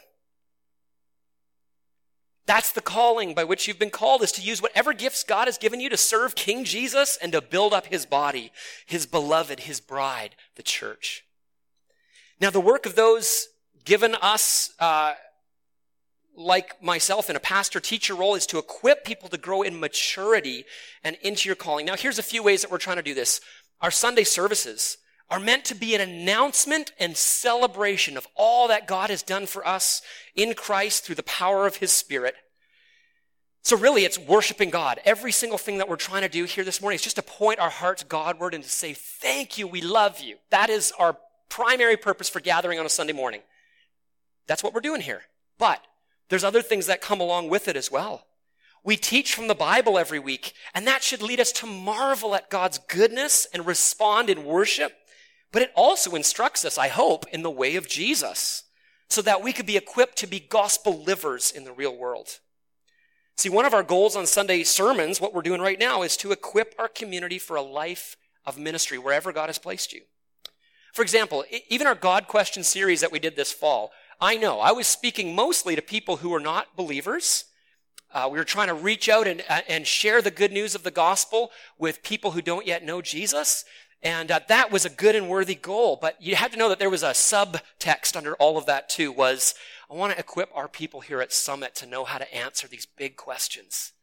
That's 2.45 2.71
the 2.71 2.81
calling 2.81 3.33
by 3.33 3.45
which 3.45 3.67
you've 3.67 3.79
been 3.79 3.89
called 3.89 4.21
is 4.21 4.31
to 4.33 4.41
use 4.41 4.61
whatever 4.61 4.93
gifts 4.93 5.23
God 5.23 5.47
has 5.47 5.57
given 5.57 5.79
you 5.79 5.89
to 5.89 5.97
serve 5.97 6.35
King 6.35 6.65
Jesus 6.65 7.17
and 7.21 7.31
to 7.31 7.41
build 7.41 7.73
up 7.73 7.85
his 7.85 8.05
body, 8.05 8.51
his 8.85 9.05
beloved, 9.05 9.61
his 9.61 9.79
bride, 9.79 10.35
the 10.55 10.63
church. 10.63 11.23
Now, 12.41 12.49
the 12.49 12.59
work 12.59 12.85
of 12.85 12.95
those 12.95 13.47
given 13.85 14.15
us, 14.15 14.73
uh, 14.79 15.13
like 16.35 16.81
myself 16.83 17.29
in 17.29 17.35
a 17.35 17.39
pastor 17.39 17.79
teacher 17.79 18.13
role 18.13 18.35
is 18.35 18.45
to 18.47 18.57
equip 18.57 19.05
people 19.05 19.29
to 19.29 19.37
grow 19.37 19.61
in 19.61 19.79
maturity 19.79 20.65
and 21.03 21.15
into 21.21 21.47
your 21.47 21.55
calling. 21.55 21.85
Now, 21.85 21.95
here's 21.95 22.19
a 22.19 22.23
few 22.23 22.43
ways 22.43 22.61
that 22.61 22.71
we're 22.71 22.77
trying 22.77 22.97
to 22.97 23.03
do 23.03 23.13
this. 23.13 23.39
Our 23.79 23.91
Sunday 23.91 24.23
services 24.23 24.97
are 25.29 25.39
meant 25.39 25.65
to 25.65 25.75
be 25.75 25.95
an 25.95 26.01
announcement 26.01 26.91
and 26.99 27.17
celebration 27.17 28.17
of 28.17 28.27
all 28.35 28.67
that 28.67 28.87
God 28.87 29.09
has 29.09 29.23
done 29.23 29.45
for 29.45 29.67
us 29.67 30.01
in 30.35 30.53
Christ 30.53 31.03
through 31.03 31.15
the 31.15 31.23
power 31.23 31.65
of 31.65 31.77
His 31.77 31.91
Spirit. 31.91 32.35
So 33.63 33.77
really, 33.77 34.03
it's 34.03 34.19
worshiping 34.19 34.69
God. 34.69 34.99
Every 35.05 35.31
single 35.31 35.57
thing 35.57 35.77
that 35.77 35.87
we're 35.87 35.95
trying 35.95 36.23
to 36.23 36.29
do 36.29 36.43
here 36.43 36.65
this 36.65 36.81
morning 36.81 36.95
is 36.95 37.01
just 37.01 37.15
to 37.15 37.21
point 37.21 37.59
our 37.59 37.69
hearts 37.69 38.03
Godward 38.03 38.53
and 38.53 38.63
to 38.63 38.69
say, 38.69 38.93
thank 38.93 39.57
you, 39.57 39.67
we 39.67 39.81
love 39.81 40.19
you. 40.19 40.35
That 40.49 40.69
is 40.69 40.91
our 40.99 41.17
primary 41.47 41.95
purpose 41.95 42.27
for 42.27 42.41
gathering 42.41 42.77
on 42.77 42.85
a 42.85 42.89
Sunday 42.89 43.13
morning. 43.13 43.41
That's 44.47 44.63
what 44.63 44.73
we're 44.73 44.81
doing 44.81 45.01
here. 45.01 45.21
But 45.57 45.81
there's 46.27 46.43
other 46.43 46.61
things 46.61 46.87
that 46.87 46.99
come 46.99 47.21
along 47.21 47.49
with 47.49 47.69
it 47.69 47.77
as 47.77 47.89
well. 47.89 48.25
We 48.83 48.97
teach 48.97 49.33
from 49.33 49.47
the 49.47 49.55
Bible 49.55 49.97
every 49.97 50.19
week, 50.19 50.53
and 50.73 50.85
that 50.85 51.03
should 51.03 51.21
lead 51.21 51.39
us 51.39 51.53
to 51.53 51.65
marvel 51.65 52.35
at 52.35 52.49
God's 52.49 52.79
goodness 52.79 53.47
and 53.53 53.65
respond 53.65 54.29
in 54.29 54.43
worship. 54.43 54.91
But 55.53 55.61
it 55.61 55.71
also 55.75 56.15
instructs 56.15 56.65
us, 56.65 56.77
I 56.77 56.89
hope, 56.89 57.25
in 57.31 57.43
the 57.43 57.49
way 57.49 57.77
of 57.77 57.87
Jesus 57.87 58.63
so 59.07 59.21
that 59.21 59.43
we 59.43 59.53
could 59.53 59.67
be 59.67 59.77
equipped 59.77 60.17
to 60.17 60.27
be 60.27 60.39
gospel 60.39 61.03
livers 61.03 61.51
in 61.51 61.63
the 61.63 61.71
real 61.71 61.95
world. 61.95 62.39
See, 63.37 63.49
one 63.49 63.65
of 63.65 63.73
our 63.73 63.83
goals 63.83 64.15
on 64.15 64.25
Sunday 64.25 64.63
sermons, 64.63 65.21
what 65.21 65.33
we're 65.33 65.43
doing 65.43 65.61
right 65.61 65.79
now, 65.79 66.01
is 66.01 66.17
to 66.17 66.31
equip 66.31 66.73
our 66.79 66.87
community 66.87 67.37
for 67.37 67.55
a 67.55 67.61
life 67.61 68.17
of 68.45 68.57
ministry 68.57 68.97
wherever 68.97 69.31
God 69.31 69.47
has 69.47 69.59
placed 69.59 69.93
you. 69.93 70.01
For 70.91 71.03
example, 71.03 71.45
even 71.69 71.87
our 71.87 71.95
God 71.95 72.27
question 72.27 72.63
series 72.63 73.01
that 73.01 73.11
we 73.11 73.19
did 73.19 73.35
this 73.35 73.51
fall, 73.51 73.91
I 74.19 74.37
know 74.37 74.59
I 74.59 74.71
was 74.71 74.87
speaking 74.87 75.35
mostly 75.35 75.75
to 75.75 75.81
people 75.81 76.17
who 76.17 76.33
are 76.33 76.39
not 76.39 76.75
believers. 76.75 77.45
Uh, 78.11 78.29
we 78.31 78.37
were 78.37 78.43
trying 78.43 78.67
to 78.67 78.75
reach 78.75 79.09
out 79.09 79.27
and, 79.27 79.43
uh, 79.49 79.61
and 79.67 79.87
share 79.87 80.21
the 80.21 80.29
good 80.29 80.51
news 80.51 80.75
of 80.75 80.83
the 80.83 80.91
gospel 80.91 81.51
with 81.79 82.03
people 82.03 82.31
who 82.31 82.41
don't 82.41 82.67
yet 82.67 82.83
know 82.83 83.01
Jesus. 83.01 83.65
And 84.03 84.31
uh, 84.31 84.41
that 84.49 84.69
was 84.69 84.85
a 84.85 84.89
good 84.89 85.15
and 85.15 85.29
worthy 85.29 85.55
goal. 85.55 85.97
But 85.99 86.21
you 86.21 86.35
have 86.35 86.51
to 86.51 86.57
know 86.57 86.69
that 86.69 86.77
there 86.77 86.89
was 86.89 87.03
a 87.03 87.11
subtext 87.11 88.15
under 88.17 88.35
all 88.35 88.57
of 88.57 88.65
that 88.65 88.89
too 88.89 89.11
was, 89.11 89.55
I 89.89 89.95
want 89.95 90.13
to 90.13 90.19
equip 90.19 90.49
our 90.53 90.67
people 90.67 90.99
here 90.99 91.21
at 91.21 91.31
Summit 91.31 91.73
to 91.75 91.85
know 91.85 92.03
how 92.03 92.17
to 92.17 92.35
answer 92.35 92.67
these 92.67 92.85
big 92.85 93.15
questions. 93.15 93.93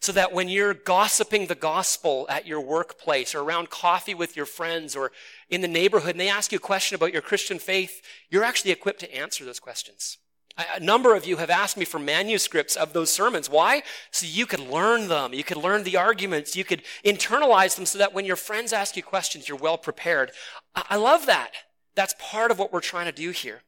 So 0.00 0.12
that 0.12 0.32
when 0.32 0.48
you're 0.48 0.74
gossiping 0.74 1.46
the 1.46 1.54
gospel 1.54 2.26
at 2.28 2.46
your 2.46 2.60
workplace 2.60 3.34
or 3.34 3.40
around 3.40 3.70
coffee 3.70 4.14
with 4.14 4.36
your 4.36 4.44
friends 4.44 4.96
or 4.96 5.12
in 5.48 5.60
the 5.60 5.68
neighborhood 5.68 6.10
and 6.10 6.20
they 6.20 6.28
ask 6.28 6.52
you 6.52 6.56
a 6.56 6.60
question 6.60 6.96
about 6.96 7.12
your 7.12 7.22
Christian 7.22 7.58
faith, 7.58 8.02
you're 8.28 8.44
actually 8.44 8.72
equipped 8.72 9.00
to 9.00 9.14
answer 9.14 9.44
those 9.44 9.60
questions. 9.60 10.18
A 10.56 10.78
number 10.78 11.16
of 11.16 11.26
you 11.26 11.38
have 11.38 11.50
asked 11.50 11.76
me 11.76 11.84
for 11.84 11.98
manuscripts 11.98 12.76
of 12.76 12.92
those 12.92 13.12
sermons. 13.12 13.50
Why? 13.50 13.82
So 14.12 14.24
you 14.24 14.46
could 14.46 14.60
learn 14.60 15.08
them. 15.08 15.34
You 15.34 15.42
could 15.42 15.56
learn 15.56 15.82
the 15.82 15.96
arguments. 15.96 16.54
You 16.54 16.62
could 16.62 16.82
internalize 17.04 17.74
them 17.74 17.86
so 17.86 17.98
that 17.98 18.14
when 18.14 18.24
your 18.24 18.36
friends 18.36 18.72
ask 18.72 18.96
you 18.96 19.02
questions, 19.02 19.48
you're 19.48 19.58
well 19.58 19.78
prepared. 19.78 20.30
I 20.76 20.94
love 20.94 21.26
that. 21.26 21.50
That's 21.96 22.14
part 22.20 22.52
of 22.52 22.58
what 22.58 22.72
we're 22.72 22.80
trying 22.80 23.06
to 23.06 23.12
do 23.12 23.30
here. 23.30 23.62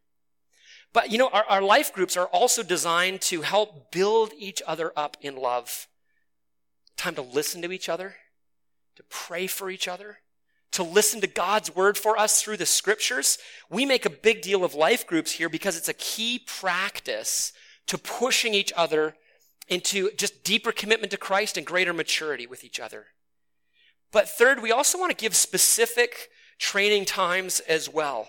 But 0.93 1.11
you 1.11 1.19
know, 1.19 1.29
our, 1.29 1.45
our 1.49 1.63
life 1.63 1.93
groups 1.93 2.17
are 2.17 2.27
also 2.27 2.63
designed 2.63 3.21
to 3.23 3.43
help 3.43 3.91
build 3.91 4.33
each 4.39 4.63
other 4.65 4.93
up 4.97 5.17
in 5.21 5.37
love. 5.37 5.89
Time 6.97 7.17
to 7.17 7.23
listen 7.23 7.63
to 7.63 7.73
each 7.73 7.89
other, 7.89 8.15
to 8.95 9.03
pray 9.11 9.49
for 9.49 9.71
each 9.71 9.89
other, 9.89 10.19
to 10.77 10.83
listen 10.83 11.23
to 11.23 11.27
God's 11.27 11.75
word 11.75 11.97
for 11.97 12.19
us 12.19 12.43
through 12.43 12.59
the 12.59 12.67
scriptures. 12.67 13.39
We 13.71 13.87
make 13.87 14.05
a 14.05 14.11
big 14.11 14.43
deal 14.43 14.63
of 14.63 14.75
life 14.75 15.07
groups 15.07 15.33
here 15.33 15.49
because 15.49 15.75
it's 15.75 15.89
a 15.89 15.95
key 15.95 16.39
practice 16.39 17.55
to 17.87 17.97
pushing 17.97 18.53
each 18.53 18.75
other 18.77 19.15
into 19.69 20.11
just 20.19 20.45
deeper 20.45 20.73
commitment 20.73 21.11
to 21.13 21.17
Christ 21.17 21.57
and 21.57 21.67
greater 21.67 21.95
maturity 21.95 22.47
with 22.47 22.63
each 22.63 22.79
other. 22.79 23.07
But 24.13 24.29
third, 24.29 24.61
we 24.61 24.71
also 24.71 24.99
want 24.99 25.11
to 25.11 25.17
give 25.17 25.35
specific 25.35 26.29
training 26.59 27.07
times 27.07 27.61
as 27.61 27.89
well. 27.89 28.29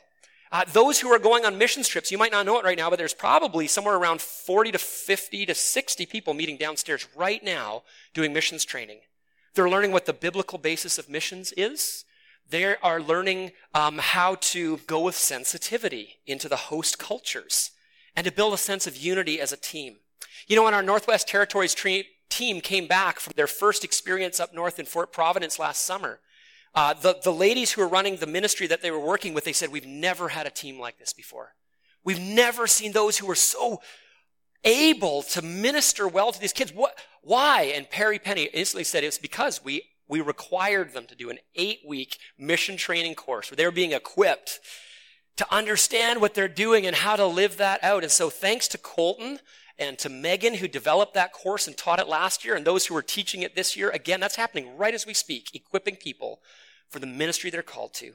Uh, 0.50 0.64
those 0.72 1.02
who 1.02 1.10
are 1.10 1.20
going 1.20 1.44
on 1.44 1.58
mission 1.58 1.84
trips, 1.84 2.14
you 2.14 2.18
might 2.18 2.32
not 2.32 2.46
know 2.46 2.58
it 2.58 2.64
right 2.64 2.78
now, 2.78 2.90
but 2.90 2.98
there's 2.98 3.14
probably 3.14 3.68
somewhere 3.68 3.98
around 3.98 4.22
40 4.22 4.72
to 4.72 4.78
50 4.78 5.48
to 5.48 5.54
60 5.54 6.06
people 6.06 6.34
meeting 6.34 6.56
downstairs 6.56 7.08
right 7.14 7.44
now 7.44 7.84
doing 8.14 8.32
missions 8.32 8.64
training. 8.64 9.00
They're 9.54 9.70
learning 9.70 9.92
what 9.92 10.06
the 10.06 10.14
biblical 10.14 10.58
basis 10.58 10.98
of 10.98 11.10
missions 11.10 11.52
is. 11.58 12.06
They 12.50 12.76
are 12.78 13.02
learning 13.02 13.52
um, 13.74 13.98
how 13.98 14.36
to 14.36 14.78
go 14.88 15.02
with 15.02 15.16
sensitivity 15.16 16.20
into 16.26 16.48
the 16.48 16.56
host 16.56 16.98
cultures 16.98 17.72
and 18.16 18.26
to 18.26 18.32
build 18.32 18.54
a 18.54 18.58
sense 18.58 18.88
of 18.88 18.96
unity 18.96 19.42
as 19.42 19.52
a 19.52 19.58
team. 19.58 19.98
You 20.48 20.56
know, 20.56 20.64
when 20.64 20.74
our 20.74 20.84
Northwest 20.84 21.28
Territories 21.28 21.74
tre- 21.74 22.08
team 22.30 22.62
came 22.62 22.88
back 22.88 23.20
from 23.20 23.34
their 23.36 23.48
first 23.48 23.84
experience 23.84 24.40
up 24.40 24.54
north 24.54 24.80
in 24.80 24.86
Fort 24.86 25.12
Providence 25.12 25.60
last 25.60 25.84
summer, 25.84 26.20
uh, 26.74 26.94
the, 26.94 27.18
the 27.24 27.34
ladies 27.34 27.72
who 27.72 27.82
were 27.82 27.88
running 27.88 28.18
the 28.18 28.28
ministry 28.28 28.68
that 28.68 28.82
they 28.82 28.92
were 28.92 29.00
working 29.00 29.34
with, 29.34 29.44
they 29.44 29.54
said, 29.54 29.72
We've 29.72 29.86
never 29.86 30.30
had 30.30 30.46
a 30.46 30.52
team 30.52 30.80
like 30.80 31.00
this 31.00 31.12
before. 31.12 31.54
We've 32.04 32.20
never 32.20 32.68
seen 32.68 32.92
those 32.92 33.18
who 33.18 33.28
were 33.28 33.36
so 33.36 33.82
able 34.64 35.24
to 35.24 35.42
minister 35.42 36.08
well 36.08 36.32
to 36.32 36.40
these 36.40 36.54
kids. 36.54 36.72
What, 36.74 36.98
why? 37.22 37.74
And 37.76 37.90
Perry 37.90 38.20
Penny 38.20 38.44
instantly 38.54 38.84
said 38.84 39.04
it's 39.04 39.18
because 39.18 39.64
we, 39.64 39.84
we 40.08 40.22
required 40.22 40.94
them 40.94 41.06
to 41.08 41.16
do 41.16 41.30
an 41.30 41.40
eight 41.56 41.80
week 41.86 42.18
mission 42.38 42.78
training 42.78 43.16
course 43.16 43.50
where 43.50 43.56
they 43.56 43.66
were 43.66 43.72
being 43.72 43.92
equipped 43.92 44.60
to 45.38 45.54
understand 45.54 46.20
what 46.20 46.34
they're 46.34 46.48
doing 46.48 46.86
and 46.86 46.96
how 46.96 47.16
to 47.16 47.26
live 47.26 47.58
that 47.58 47.84
out. 47.84 48.04
And 48.04 48.12
so 48.12 48.30
thanks 48.30 48.68
to 48.70 48.78
Colton 48.78 49.40
and 49.78 49.98
to 50.00 50.10
Megan 50.10 50.56
who 50.56 50.68
developed 50.68 51.14
that 51.14 51.32
course 51.32 51.68
and 51.68 51.78
taught 51.78 52.00
it 52.00 52.08
last 52.08 52.44
year 52.44 52.56
and 52.56 52.66
those 52.66 52.88
who 52.88 52.96
are 52.96 53.04
teaching 53.04 53.44
it 53.44 53.56
this 53.56 53.78
year, 53.78 53.90
again, 53.90 54.20
that's 54.20 54.36
happening 54.36 54.76
right 54.78 54.94
as 54.94 55.06
we 55.06 55.14
speak, 55.14 55.54
equipping 55.54 55.96
people 55.96 56.42
for 56.90 57.00
the 57.00 57.08
ministry 57.08 57.50
they're 57.50 57.62
called 57.62 57.94
to. 57.96 58.14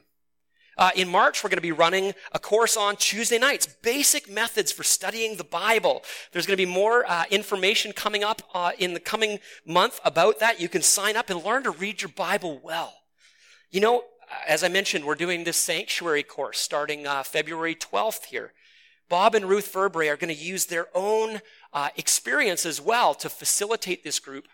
Uh, 0.79 0.91
in 0.97 1.09
March, 1.09 1.45
we're 1.45 1.51
going 1.51 1.59
to 1.59 1.63
be 1.63 1.73
running 1.73 2.15
a 2.33 2.39
course 2.39 2.77
on 2.77 2.97
Tuesday 2.97 3.39
nights, 3.39 3.67
basic 3.67 4.31
methods 4.31 4.73
for 4.73 4.83
studying 4.83 5.37
the 5.37 5.45
Bible. 5.45 6.03
There's 6.33 6.47
going 6.47 6.57
to 6.57 6.67
be 6.67 6.71
more 6.71 7.05
uh, 7.09 7.25
information 7.31 7.93
coming 7.93 8.25
up 8.25 8.43
uh, 8.55 8.73
in 8.79 8.95
the 8.95 9.01
coming 9.01 9.39
month 9.67 10.01
about 10.05 10.41
that. 10.41 10.61
You 10.61 10.69
can 10.69 10.83
sign 10.83 11.17
up 11.17 11.29
and 11.29 11.45
learn 11.45 11.65
to 11.65 11.71
read 11.71 12.01
your 12.01 12.09
Bible 12.11 12.61
well. 12.63 12.95
You 13.71 13.81
know, 13.81 14.05
as 14.47 14.65
I 14.65 14.69
mentioned, 14.69 15.05
we're 15.05 15.15
doing 15.15 15.45
this 15.45 15.59
sanctuary 15.59 16.23
course 16.23 16.59
starting 16.59 17.07
uh, 17.07 17.23
February 17.23 17.75
12th 17.75 18.27
here. 18.27 18.53
Bob 19.09 19.35
and 19.35 19.45
Ruth 19.45 19.71
Verbrey 19.71 20.11
are 20.11 20.17
going 20.17 20.35
to 20.35 20.43
use 20.43 20.67
their 20.67 20.87
own 20.95 21.43
uh, 21.75 21.91
experience 21.97 22.65
as 22.65 22.81
well 22.81 23.15
to 23.15 23.29
facilitate 23.29 24.05
this 24.05 24.19
group 24.19 24.49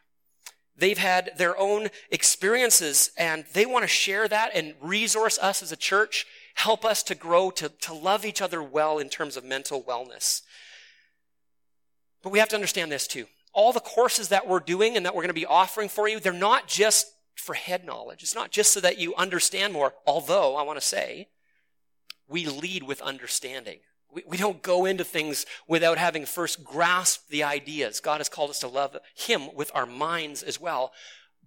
They've 0.78 0.98
had 0.98 1.32
their 1.36 1.58
own 1.58 1.88
experiences 2.10 3.10
and 3.18 3.44
they 3.52 3.66
want 3.66 3.82
to 3.82 3.88
share 3.88 4.28
that 4.28 4.52
and 4.54 4.74
resource 4.80 5.36
us 5.38 5.60
as 5.60 5.72
a 5.72 5.76
church, 5.76 6.24
help 6.54 6.84
us 6.84 7.02
to 7.04 7.16
grow, 7.16 7.50
to, 7.52 7.68
to 7.68 7.92
love 7.92 8.24
each 8.24 8.40
other 8.40 8.62
well 8.62 8.98
in 8.98 9.08
terms 9.08 9.36
of 9.36 9.44
mental 9.44 9.82
wellness. 9.82 10.42
But 12.22 12.30
we 12.30 12.38
have 12.38 12.48
to 12.50 12.54
understand 12.56 12.92
this 12.92 13.08
too. 13.08 13.26
All 13.52 13.72
the 13.72 13.80
courses 13.80 14.28
that 14.28 14.46
we're 14.46 14.60
doing 14.60 14.96
and 14.96 15.04
that 15.04 15.16
we're 15.16 15.22
going 15.22 15.28
to 15.30 15.34
be 15.34 15.46
offering 15.46 15.88
for 15.88 16.08
you, 16.08 16.20
they're 16.20 16.32
not 16.32 16.68
just 16.68 17.12
for 17.34 17.54
head 17.54 17.84
knowledge. 17.84 18.22
It's 18.22 18.34
not 18.34 18.52
just 18.52 18.72
so 18.72 18.80
that 18.80 18.98
you 18.98 19.16
understand 19.16 19.72
more, 19.72 19.94
although 20.06 20.54
I 20.54 20.62
want 20.62 20.78
to 20.78 20.86
say 20.86 21.28
we 22.28 22.46
lead 22.46 22.84
with 22.84 23.00
understanding. 23.00 23.80
We, 24.12 24.22
we 24.26 24.36
don't 24.36 24.62
go 24.62 24.84
into 24.86 25.04
things 25.04 25.46
without 25.66 25.98
having 25.98 26.26
first 26.26 26.64
grasped 26.64 27.28
the 27.28 27.42
ideas. 27.42 28.00
God 28.00 28.18
has 28.18 28.28
called 28.28 28.50
us 28.50 28.60
to 28.60 28.68
love 28.68 28.96
Him 29.14 29.54
with 29.54 29.70
our 29.74 29.86
minds 29.86 30.42
as 30.42 30.60
well. 30.60 30.92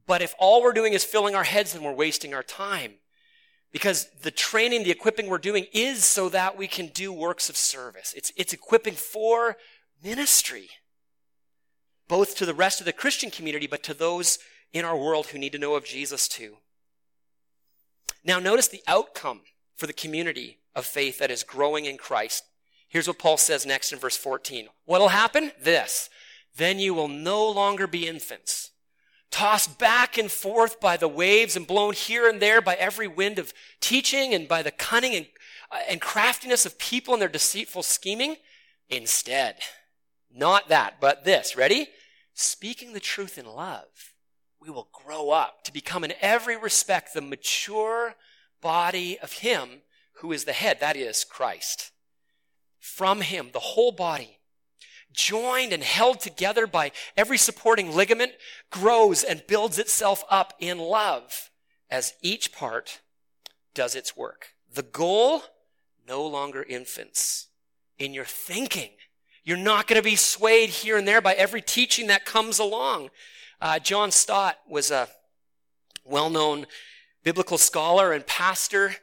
But 0.07 0.21
if 0.21 0.35
all 0.39 0.61
we're 0.61 0.73
doing 0.73 0.93
is 0.93 1.03
filling 1.03 1.35
our 1.35 1.43
heads, 1.43 1.73
then 1.73 1.83
we're 1.83 1.93
wasting 1.93 2.33
our 2.33 2.43
time. 2.43 2.95
Because 3.71 4.09
the 4.21 4.31
training, 4.31 4.83
the 4.83 4.91
equipping 4.91 5.27
we're 5.27 5.37
doing 5.37 5.67
is 5.71 6.03
so 6.03 6.27
that 6.29 6.57
we 6.57 6.67
can 6.67 6.87
do 6.87 7.13
works 7.13 7.49
of 7.49 7.55
service. 7.55 8.13
It's, 8.15 8.31
it's 8.35 8.53
equipping 8.53 8.95
for 8.95 9.57
ministry, 10.03 10.69
both 12.07 12.35
to 12.37 12.45
the 12.45 12.53
rest 12.53 12.81
of 12.81 12.85
the 12.85 12.93
Christian 12.93 13.31
community, 13.31 13.67
but 13.67 13.83
to 13.83 13.93
those 13.93 14.39
in 14.73 14.83
our 14.83 14.97
world 14.97 15.27
who 15.27 15.39
need 15.39 15.53
to 15.53 15.57
know 15.57 15.75
of 15.75 15.85
Jesus 15.85 16.27
too. 16.27 16.57
Now, 18.23 18.39
notice 18.39 18.67
the 18.67 18.83
outcome 18.87 19.41
for 19.75 19.87
the 19.87 19.93
community 19.93 20.59
of 20.75 20.85
faith 20.85 21.19
that 21.19 21.31
is 21.31 21.43
growing 21.43 21.85
in 21.85 21.97
Christ 21.97 22.43
Here's 22.91 23.07
what 23.07 23.19
Paul 23.19 23.37
says 23.37 23.65
next 23.65 23.93
in 23.93 23.99
verse 23.99 24.17
14. 24.17 24.67
What'll 24.83 25.07
happen? 25.07 25.53
This. 25.61 26.09
Then 26.57 26.77
you 26.77 26.93
will 26.93 27.07
no 27.07 27.49
longer 27.49 27.87
be 27.87 28.05
infants, 28.05 28.71
tossed 29.31 29.79
back 29.79 30.17
and 30.17 30.29
forth 30.29 30.81
by 30.81 30.97
the 30.97 31.07
waves 31.07 31.55
and 31.55 31.65
blown 31.65 31.93
here 31.93 32.27
and 32.27 32.41
there 32.41 32.59
by 32.59 32.75
every 32.75 33.07
wind 33.07 33.39
of 33.39 33.53
teaching 33.79 34.33
and 34.33 34.45
by 34.45 34.61
the 34.61 34.71
cunning 34.71 35.15
and, 35.15 35.27
uh, 35.71 35.79
and 35.87 36.01
craftiness 36.01 36.65
of 36.65 36.77
people 36.77 37.13
and 37.13 37.21
their 37.21 37.29
deceitful 37.29 37.81
scheming. 37.81 38.35
Instead, 38.89 39.55
not 40.29 40.67
that, 40.67 40.99
but 40.99 41.23
this. 41.23 41.55
Ready? 41.55 41.87
Speaking 42.33 42.91
the 42.91 42.99
truth 42.99 43.37
in 43.37 43.45
love, 43.45 44.13
we 44.59 44.69
will 44.69 44.89
grow 44.91 45.29
up 45.29 45.63
to 45.63 45.71
become 45.71 46.03
in 46.03 46.11
every 46.19 46.57
respect 46.57 47.13
the 47.13 47.21
mature 47.21 48.15
body 48.59 49.17
of 49.19 49.31
Him 49.31 49.83
who 50.15 50.33
is 50.33 50.43
the 50.43 50.51
head, 50.51 50.81
that 50.81 50.97
is 50.97 51.23
Christ 51.23 51.91
from 52.81 53.21
him, 53.21 53.51
the 53.53 53.59
whole 53.59 53.93
body, 53.93 54.39
joined 55.13 55.71
and 55.71 55.83
held 55.83 56.19
together 56.19 56.67
by 56.67 56.91
every 57.15 57.37
supporting 57.37 57.95
ligament, 57.95 58.33
grows 58.69 59.23
and 59.23 59.47
builds 59.47 59.79
itself 59.79 60.23
up 60.29 60.53
in 60.59 60.77
love 60.79 61.49
as 61.89 62.13
each 62.21 62.51
part 62.51 62.99
does 63.73 63.95
its 63.95 64.17
work. 64.17 64.55
The 64.73 64.83
goal, 64.83 65.43
no 66.07 66.25
longer 66.25 66.63
infants. 66.63 67.47
In 67.99 68.13
your 68.13 68.25
thinking, 68.25 68.89
you're 69.43 69.57
not 69.57 69.87
going 69.87 70.01
to 70.01 70.03
be 70.03 70.15
swayed 70.15 70.69
here 70.69 70.97
and 70.97 71.07
there 71.07 71.21
by 71.21 71.33
every 71.33 71.61
teaching 71.61 72.07
that 72.07 72.25
comes 72.25 72.57
along. 72.57 73.09
Uh, 73.59 73.77
John 73.79 74.11
Stott 74.11 74.57
was 74.67 74.89
a 74.89 75.07
well-known 76.03 76.65
biblical 77.23 77.57
scholar 77.57 78.11
and 78.11 78.25
pastor. 78.25 78.95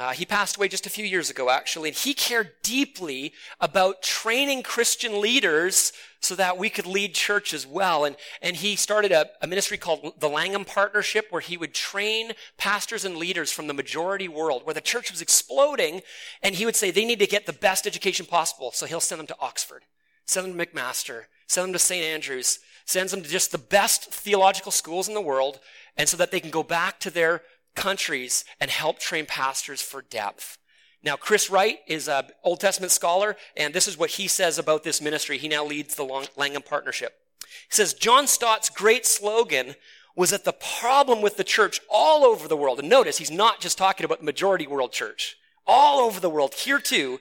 Uh, 0.00 0.12
he 0.12 0.24
passed 0.24 0.56
away 0.56 0.66
just 0.66 0.86
a 0.86 0.90
few 0.90 1.04
years 1.04 1.28
ago, 1.28 1.50
actually, 1.50 1.90
and 1.90 1.96
he 1.96 2.14
cared 2.14 2.52
deeply 2.62 3.34
about 3.60 4.00
training 4.00 4.62
Christian 4.62 5.20
leaders 5.20 5.92
so 6.20 6.34
that 6.34 6.56
we 6.56 6.70
could 6.70 6.86
lead 6.86 7.14
churches 7.14 7.66
well. 7.66 8.06
And, 8.06 8.16
and 8.40 8.56
he 8.56 8.76
started 8.76 9.12
a, 9.12 9.26
a 9.42 9.46
ministry 9.46 9.76
called 9.76 10.14
the 10.18 10.28
Langham 10.30 10.64
Partnership, 10.64 11.26
where 11.28 11.42
he 11.42 11.58
would 11.58 11.74
train 11.74 12.32
pastors 12.56 13.04
and 13.04 13.18
leaders 13.18 13.52
from 13.52 13.66
the 13.66 13.74
majority 13.74 14.26
world, 14.26 14.64
where 14.64 14.72
the 14.72 14.80
church 14.80 15.10
was 15.10 15.20
exploding, 15.20 16.00
and 16.42 16.54
he 16.54 16.64
would 16.64 16.76
say 16.76 16.90
they 16.90 17.04
need 17.04 17.18
to 17.18 17.26
get 17.26 17.44
the 17.44 17.52
best 17.52 17.86
education 17.86 18.24
possible. 18.24 18.70
So 18.72 18.86
he'll 18.86 19.00
send 19.00 19.18
them 19.18 19.26
to 19.26 19.36
Oxford, 19.38 19.82
send 20.24 20.46
them 20.46 20.56
to 20.56 20.66
McMaster, 20.66 21.24
send 21.46 21.66
them 21.66 21.72
to 21.74 21.78
St. 21.78 22.02
Andrews, 22.02 22.60
sends 22.86 23.12
them 23.12 23.20
to 23.20 23.28
just 23.28 23.52
the 23.52 23.58
best 23.58 24.10
theological 24.10 24.72
schools 24.72 25.08
in 25.08 25.14
the 25.14 25.20
world, 25.20 25.60
and 25.98 26.08
so 26.08 26.16
that 26.16 26.30
they 26.30 26.40
can 26.40 26.50
go 26.50 26.62
back 26.62 27.00
to 27.00 27.10
their 27.10 27.42
countries 27.74 28.44
and 28.60 28.70
help 28.70 28.98
train 28.98 29.26
pastors 29.26 29.80
for 29.80 30.02
depth. 30.02 30.58
Now, 31.02 31.16
Chris 31.16 31.48
Wright 31.48 31.78
is 31.86 32.08
an 32.08 32.26
Old 32.44 32.60
Testament 32.60 32.92
scholar, 32.92 33.36
and 33.56 33.72
this 33.72 33.88
is 33.88 33.96
what 33.96 34.10
he 34.10 34.28
says 34.28 34.58
about 34.58 34.82
this 34.84 35.00
ministry. 35.00 35.38
He 35.38 35.48
now 35.48 35.64
leads 35.64 35.94
the 35.94 36.26
Langham 36.36 36.62
Partnership. 36.62 37.14
He 37.40 37.70
says, 37.70 37.94
John 37.94 38.26
Stott's 38.26 38.68
great 38.68 39.06
slogan 39.06 39.76
was 40.14 40.30
that 40.30 40.44
the 40.44 40.52
problem 40.52 41.22
with 41.22 41.36
the 41.36 41.44
church 41.44 41.80
all 41.88 42.24
over 42.24 42.46
the 42.46 42.56
world, 42.56 42.80
and 42.80 42.88
notice 42.88 43.16
he's 43.16 43.30
not 43.30 43.60
just 43.60 43.78
talking 43.78 44.04
about 44.04 44.18
the 44.18 44.24
majority 44.24 44.66
world 44.66 44.92
church, 44.92 45.36
all 45.66 46.00
over 46.00 46.20
the 46.20 46.28
world, 46.28 46.54
here 46.54 46.80
too, 46.80 47.20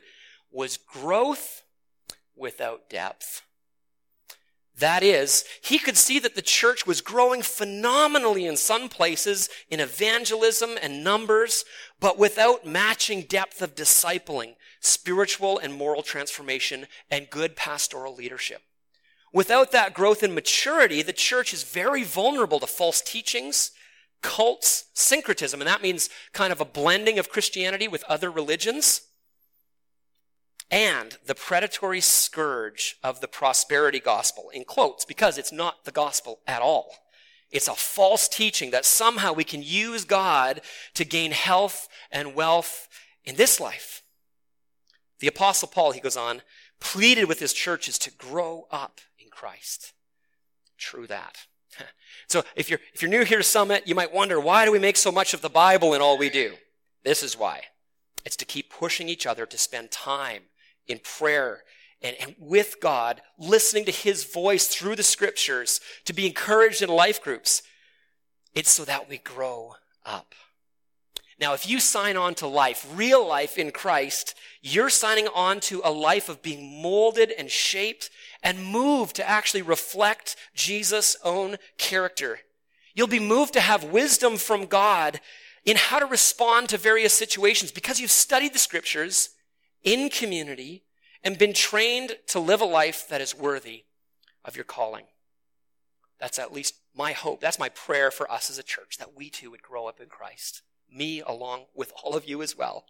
was 0.52 0.76
growth 0.78 1.64
without 2.36 2.90
depth. 2.90 3.44
That 4.80 5.04
is, 5.04 5.44
he 5.62 5.78
could 5.78 5.98
see 5.98 6.20
that 6.20 6.36
the 6.36 6.42
church 6.42 6.88
was 6.88 7.02
growing 7.02 7.42
phenomenally 7.42 8.46
in 8.46 8.56
some 8.56 8.88
places 8.88 9.50
in 9.70 9.80
evangelism 9.82 10.78
and 10.82 11.04
numbers, 11.04 11.66
but 12.00 12.18
without 12.18 12.66
matching 12.66 13.24
depth 13.24 13.62
of 13.62 13.76
discipling, 13.76 14.56
spiritual 14.80 15.60
and 15.60 15.74
moral 15.74 16.02
transformation, 16.02 16.88
and 17.12 17.30
good 17.30 17.58
pastoral 17.58 18.16
leadership. 18.16 18.62
Without 19.34 19.72
that 19.72 19.94
growth 19.94 20.24
and 20.24 20.34
maturity, 20.34 21.02
the 21.02 21.14
church 21.14 21.54
is 21.54 21.64
very 21.64 22.04
vulnerable 22.04 22.60
to 22.62 22.68
false 22.68 23.02
teachings, 23.02 23.72
cults, 24.22 24.86
syncretism, 24.94 25.60
and 25.60 25.68
that 25.68 25.82
means 25.82 26.10
kind 26.32 26.54
of 26.54 26.62
a 26.62 26.66
blending 26.66 27.20
of 27.20 27.30
Christianity 27.30 27.88
with 27.88 28.04
other 28.06 28.32
religions 28.32 29.02
and 30.72 31.18
the 31.26 31.36
predatory 31.36 32.02
scourge 32.02 32.98
of 33.04 33.22
the 33.22 33.28
prosperity 33.28 34.00
gospel, 34.00 34.50
in 34.54 34.64
quotes, 34.64 35.06
because 35.06 35.38
it's 35.38 35.52
not 35.52 35.86
the 35.86 35.92
gospel 35.92 36.40
at 36.46 36.62
all. 36.62 36.96
It's 37.52 37.68
a 37.68 37.74
false 37.74 38.28
teaching 38.28 38.72
that 38.72 38.86
somehow 38.86 39.34
we 39.34 39.44
can 39.44 39.64
use 39.64 40.06
God 40.06 40.62
to 40.94 41.04
gain 41.04 41.32
health 41.32 41.88
and 42.12 42.36
wealth 42.36 42.88
in 43.24 43.36
this 43.36 43.60
life. 43.60 44.04
The 45.20 45.28
apostle 45.28 45.68
Paul, 45.68 45.92
he 45.92 46.00
goes 46.00 46.18
on, 46.18 46.44
pleaded 46.80 47.28
with 47.28 47.40
his 47.40 47.54
churches 47.54 47.98
to 48.00 48.12
grow 48.12 48.68
up 48.72 49.02
in 49.18 49.30
Christ. 49.30 49.94
True 50.78 51.08
that. 51.08 51.46
So 52.28 52.44
if 52.56 52.70
you're, 52.70 52.80
if 52.94 53.02
you're 53.02 53.10
new 53.10 53.24
here 53.24 53.40
to 53.40 53.44
Summit, 53.44 53.88
you 53.88 53.96
might 53.96 54.14
wonder, 54.14 54.40
why 54.40 54.64
do 54.64 54.72
we 54.72 54.78
make 54.78 54.98
so 54.98 55.12
much 55.12 55.34
of 55.34 55.42
the 55.42 55.50
Bible 55.50 55.96
in 55.96 56.02
all 56.02 56.16
we 56.16 56.30
do? 56.30 56.54
This 57.04 57.24
is 57.24 57.36
why. 57.36 57.62
It's 58.24 58.36
to 58.38 58.46
keep 58.46 58.70
pushing 58.70 59.10
each 59.10 59.26
other 59.26 59.48
to 59.48 59.58
spend 59.58 59.90
time 59.90 60.44
in 60.90 61.00
prayer 61.00 61.64
and, 62.02 62.16
and 62.20 62.36
with 62.38 62.78
God, 62.82 63.22
listening 63.38 63.86
to 63.86 63.92
His 63.92 64.26
voice 64.26 64.68
through 64.68 64.96
the 64.96 65.04
scriptures, 65.04 65.80
to 66.06 66.14
be 66.14 66.26
encouraged 66.26 66.82
in 66.82 66.90
life 66.90 67.22
groups. 67.22 67.62
It's 68.54 68.72
so 68.72 68.84
that 68.86 69.08
we 69.10 69.20
grow 69.20 69.76
up. 70.06 70.34
Now, 71.40 71.54
if 71.54 71.70
you 71.70 71.80
sign 71.80 72.18
on 72.18 72.36
to 72.36 72.48
life, 72.48 72.86
real 72.94 73.26
life 73.26 73.58
in 73.58 73.72
Christ, 73.72 74.36
you're 74.62 74.90
signing 74.90 75.30
on 75.34 75.62
to 75.62 75.82
a 75.86 75.92
life 75.92 76.28
of 76.28 76.42
being 76.42 76.82
molded 76.82 77.32
and 77.32 77.50
shaped 77.50 78.10
and 78.44 78.66
moved 78.66 79.16
to 79.18 79.30
actually 79.30 79.62
reflect 79.62 80.36
Jesus' 80.54 81.16
own 81.24 81.56
character. 81.78 82.40
You'll 82.94 83.08
be 83.08 83.20
moved 83.20 83.54
to 83.54 83.62
have 83.62 83.86
wisdom 83.86 84.36
from 84.36 84.66
God 84.66 85.22
in 85.64 85.78
how 85.78 86.00
to 86.00 86.06
respond 86.06 86.70
to 86.70 86.78
various 86.78 87.14
situations 87.14 87.72
because 87.72 88.02
you've 88.02 88.12
studied 88.12 88.54
the 88.54 88.60
scriptures 88.60 89.30
in 89.84 90.10
community 90.10 90.84
and 91.24 91.38
been 91.38 91.54
trained 91.54 92.18
to 92.28 92.40
live 92.40 92.62
a 92.62 92.66
life 92.66 93.08
that 93.10 93.22
is 93.22 93.38
worthy 93.38 93.84
of 94.46 94.56
your 94.56 94.66
calling. 94.66 95.06
That's 96.20 96.40
at 96.40 96.54
least 96.54 96.76
my 96.96 97.12
hope. 97.12 97.40
That's 97.42 97.60
my 97.60 97.70
prayer 97.70 98.12
for 98.12 98.30
us 98.32 98.50
as 98.50 98.58
a 98.58 98.64
church, 98.64 98.98
that 98.98 99.16
we 99.16 99.30
too 99.30 99.52
would 99.52 99.62
grow 99.62 99.88
up 99.88 100.00
in 100.00 100.08
Christ. 100.08 100.62
Me 100.92 101.22
along 101.22 101.66
with 101.76 101.94
all 102.04 102.16
of 102.16 102.28
you 102.28 102.42
as 102.42 102.58
well. 102.58 102.86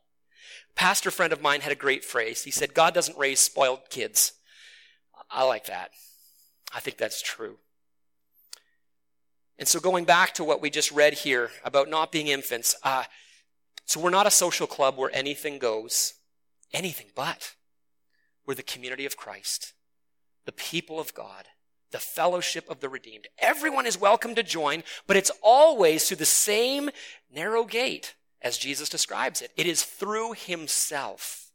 Pastor 0.75 1.12
friend 1.12 1.34
of 1.34 1.41
mine 1.41 1.62
had 1.62 1.71
a 1.71 1.75
great 1.75 2.04
phrase. 2.04 2.43
He 2.43 2.52
said, 2.52 2.73
God 2.73 2.93
doesn't 2.93 3.17
raise 3.17 3.39
spoiled 3.39 3.89
kids. 3.89 4.34
I 5.30 5.43
like 5.43 5.65
that. 5.65 5.91
I 6.73 6.80
think 6.80 6.97
that's 6.97 7.21
true. 7.21 7.58
And 9.58 9.67
so 9.67 9.80
going 9.80 10.06
back 10.06 10.34
to 10.36 10.43
what 10.43 10.62
we 10.62 10.69
just 10.69 10.91
read 10.91 11.13
here 11.13 11.52
about 11.63 11.89
not 11.89 12.12
being 12.12 12.28
infants, 12.28 12.75
uh, 12.84 13.04
so 13.86 13.99
we're 13.99 14.10
not 14.10 14.28
a 14.28 14.32
social 14.32 14.67
club 14.67 14.97
where 14.97 15.13
anything 15.13 15.60
goes, 15.60 16.13
anything 16.73 17.08
but. 17.15 17.55
We're 18.45 18.55
the 18.55 18.63
community 18.63 19.05
of 19.05 19.17
Christ, 19.17 19.73
the 20.45 20.51
people 20.51 20.99
of 20.99 21.13
God, 21.13 21.45
the 21.91 21.99
fellowship 21.99 22.69
of 22.69 22.79
the 22.79 22.89
redeemed. 22.89 23.27
Everyone 23.38 23.86
is 23.86 23.99
welcome 23.99 24.36
to 24.36 24.43
join, 24.43 24.84
but 25.05 25.17
it's 25.17 25.32
always 25.41 26.08
through 26.08 26.17
the 26.17 26.25
same 26.25 26.89
narrow 27.32 27.63
gate 27.63 28.15
as 28.41 28.58
Jesus 28.58 28.89
describes 28.89 29.41
it. 29.41 29.51
It 29.55 29.67
is 29.67 29.84
through 29.84 30.34
himself. 30.34 31.51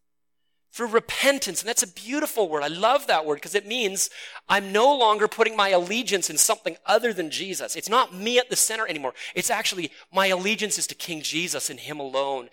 Through 0.72 0.88
repentance. 0.88 1.62
And 1.62 1.68
that's 1.68 1.84
a 1.84 1.92
beautiful 1.92 2.48
word. 2.48 2.64
I 2.64 2.68
love 2.68 3.06
that 3.06 3.24
word 3.24 3.36
because 3.36 3.54
it 3.54 3.66
means 3.66 4.10
I'm 4.48 4.72
no 4.72 4.96
longer 4.96 5.28
putting 5.28 5.56
my 5.56 5.68
allegiance 5.68 6.30
in 6.30 6.36
something 6.36 6.76
other 6.84 7.12
than 7.12 7.30
Jesus. 7.30 7.76
It's 7.76 7.88
not 7.88 8.14
me 8.14 8.38
at 8.38 8.50
the 8.50 8.56
center 8.56 8.86
anymore. 8.86 9.14
It's 9.36 9.50
actually 9.50 9.92
my 10.12 10.26
allegiance 10.26 10.76
is 10.76 10.88
to 10.88 10.96
King 10.96 11.22
Jesus 11.22 11.70
and 11.70 11.78
him 11.78 12.00
alone. 12.00 12.50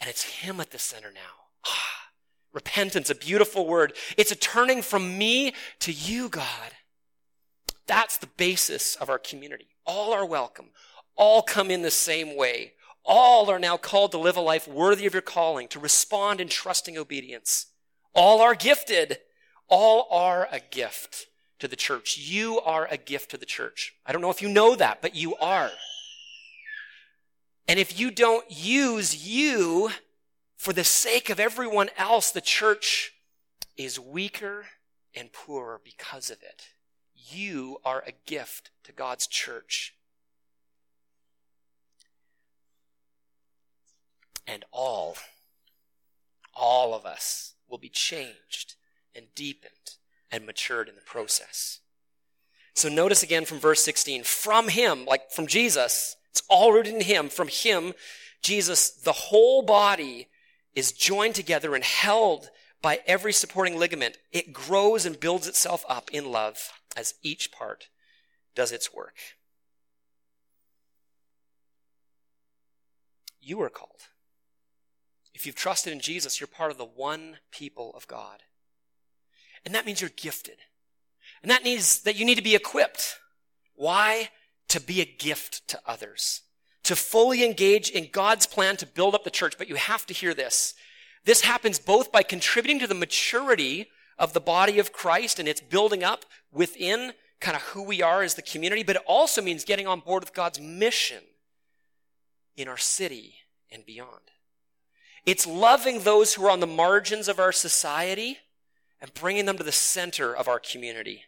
And 0.00 0.08
it's 0.08 0.22
him 0.22 0.60
at 0.60 0.70
the 0.70 0.78
center 0.78 1.10
now. 1.12 1.20
Ah. 1.66 2.03
Repentance, 2.54 3.10
a 3.10 3.14
beautiful 3.14 3.66
word. 3.66 3.94
It's 4.16 4.32
a 4.32 4.36
turning 4.36 4.80
from 4.80 5.18
me 5.18 5.52
to 5.80 5.92
you, 5.92 6.28
God. 6.28 6.72
That's 7.86 8.16
the 8.16 8.28
basis 8.28 8.94
of 8.94 9.10
our 9.10 9.18
community. 9.18 9.68
All 9.84 10.14
are 10.14 10.24
welcome. 10.24 10.70
All 11.16 11.42
come 11.42 11.70
in 11.70 11.82
the 11.82 11.90
same 11.90 12.36
way. 12.36 12.72
All 13.04 13.50
are 13.50 13.58
now 13.58 13.76
called 13.76 14.12
to 14.12 14.18
live 14.18 14.36
a 14.36 14.40
life 14.40 14.66
worthy 14.66 15.04
of 15.04 15.12
your 15.12 15.20
calling, 15.20 15.68
to 15.68 15.78
respond 15.78 16.40
in 16.40 16.48
trusting 16.48 16.96
obedience. 16.96 17.66
All 18.14 18.40
are 18.40 18.54
gifted. 18.54 19.18
All 19.68 20.06
are 20.10 20.48
a 20.50 20.60
gift 20.60 21.26
to 21.58 21.68
the 21.68 21.76
church. 21.76 22.16
You 22.16 22.60
are 22.60 22.86
a 22.90 22.96
gift 22.96 23.30
to 23.32 23.36
the 23.36 23.46
church. 23.46 23.94
I 24.06 24.12
don't 24.12 24.22
know 24.22 24.30
if 24.30 24.40
you 24.40 24.48
know 24.48 24.76
that, 24.76 25.02
but 25.02 25.14
you 25.14 25.34
are. 25.36 25.70
And 27.66 27.78
if 27.78 27.98
you 27.98 28.10
don't 28.10 28.44
use 28.48 29.26
you 29.26 29.90
for 30.64 30.72
the 30.72 30.82
sake 30.82 31.28
of 31.28 31.38
everyone 31.38 31.90
else, 31.98 32.30
the 32.30 32.40
church 32.40 33.12
is 33.76 34.00
weaker 34.00 34.64
and 35.14 35.30
poorer 35.30 35.78
because 35.84 36.30
of 36.30 36.38
it. 36.42 36.68
You 37.14 37.80
are 37.84 38.02
a 38.06 38.14
gift 38.24 38.70
to 38.84 38.92
God's 38.92 39.26
church. 39.26 39.94
And 44.46 44.64
all, 44.72 45.18
all 46.54 46.94
of 46.94 47.04
us 47.04 47.52
will 47.68 47.76
be 47.76 47.90
changed 47.90 48.76
and 49.14 49.26
deepened 49.34 49.96
and 50.32 50.46
matured 50.46 50.88
in 50.88 50.94
the 50.94 51.02
process. 51.02 51.80
So 52.72 52.88
notice 52.88 53.22
again 53.22 53.44
from 53.44 53.58
verse 53.60 53.84
16, 53.84 54.22
from 54.22 54.68
him, 54.68 55.04
like 55.04 55.30
from 55.30 55.46
Jesus, 55.46 56.16
it's 56.30 56.42
all 56.48 56.72
rooted 56.72 56.94
in 56.94 57.02
him. 57.02 57.28
From 57.28 57.48
him, 57.48 57.92
Jesus, 58.40 58.88
the 58.88 59.12
whole 59.12 59.60
body 59.60 60.28
is 60.74 60.92
joined 60.92 61.34
together 61.34 61.74
and 61.74 61.84
held 61.84 62.50
by 62.82 63.00
every 63.06 63.32
supporting 63.32 63.78
ligament, 63.78 64.18
it 64.32 64.52
grows 64.52 65.06
and 65.06 65.18
builds 65.18 65.48
itself 65.48 65.84
up 65.88 66.10
in 66.12 66.30
love 66.30 66.70
as 66.96 67.14
each 67.22 67.50
part 67.50 67.88
does 68.54 68.72
its 68.72 68.92
work. 68.92 69.14
You 73.40 73.60
are 73.62 73.70
called. 73.70 73.90
If 75.34 75.46
you've 75.46 75.54
trusted 75.54 75.92
in 75.92 76.00
Jesus, 76.00 76.40
you're 76.40 76.46
part 76.46 76.70
of 76.70 76.78
the 76.78 76.84
one 76.84 77.38
people 77.50 77.92
of 77.94 78.06
God. 78.06 78.42
And 79.64 79.74
that 79.74 79.86
means 79.86 80.00
you're 80.00 80.10
gifted. 80.16 80.56
And 81.42 81.50
that 81.50 81.64
means 81.64 82.02
that 82.02 82.16
you 82.16 82.24
need 82.24 82.36
to 82.36 82.42
be 82.42 82.54
equipped. 82.54 83.18
Why? 83.74 84.30
To 84.68 84.80
be 84.80 85.00
a 85.00 85.04
gift 85.04 85.66
to 85.68 85.80
others 85.86 86.42
to 86.84 86.96
fully 86.96 87.44
engage 87.44 87.90
in 87.90 88.08
God's 88.12 88.46
plan 88.46 88.76
to 88.76 88.86
build 88.86 89.14
up 89.14 89.24
the 89.24 89.30
church. 89.30 89.58
But 89.58 89.68
you 89.68 89.74
have 89.74 90.06
to 90.06 90.14
hear 90.14 90.34
this. 90.34 90.74
This 91.24 91.40
happens 91.40 91.78
both 91.78 92.12
by 92.12 92.22
contributing 92.22 92.78
to 92.80 92.86
the 92.86 92.94
maturity 92.94 93.88
of 94.18 94.32
the 94.32 94.40
body 94.40 94.78
of 94.78 94.92
Christ 94.92 95.38
and 95.38 95.48
its 95.48 95.60
building 95.60 96.04
up 96.04 96.24
within 96.52 97.12
kind 97.40 97.56
of 97.56 97.62
who 97.62 97.82
we 97.82 98.02
are 98.02 98.22
as 98.22 98.34
the 98.34 98.42
community, 98.42 98.82
but 98.82 98.96
it 98.96 99.02
also 99.06 99.42
means 99.42 99.64
getting 99.64 99.86
on 99.86 100.00
board 100.00 100.22
with 100.22 100.34
God's 100.34 100.60
mission 100.60 101.22
in 102.56 102.68
our 102.68 102.78
city 102.78 103.34
and 103.70 103.84
beyond. 103.84 104.30
It's 105.26 105.46
loving 105.46 106.00
those 106.00 106.34
who 106.34 106.44
are 106.46 106.50
on 106.50 106.60
the 106.60 106.66
margins 106.66 107.28
of 107.28 107.38
our 107.38 107.52
society 107.52 108.38
and 109.00 109.12
bringing 109.14 109.46
them 109.46 109.58
to 109.58 109.64
the 109.64 109.72
center 109.72 110.34
of 110.34 110.48
our 110.48 110.58
community. 110.58 111.24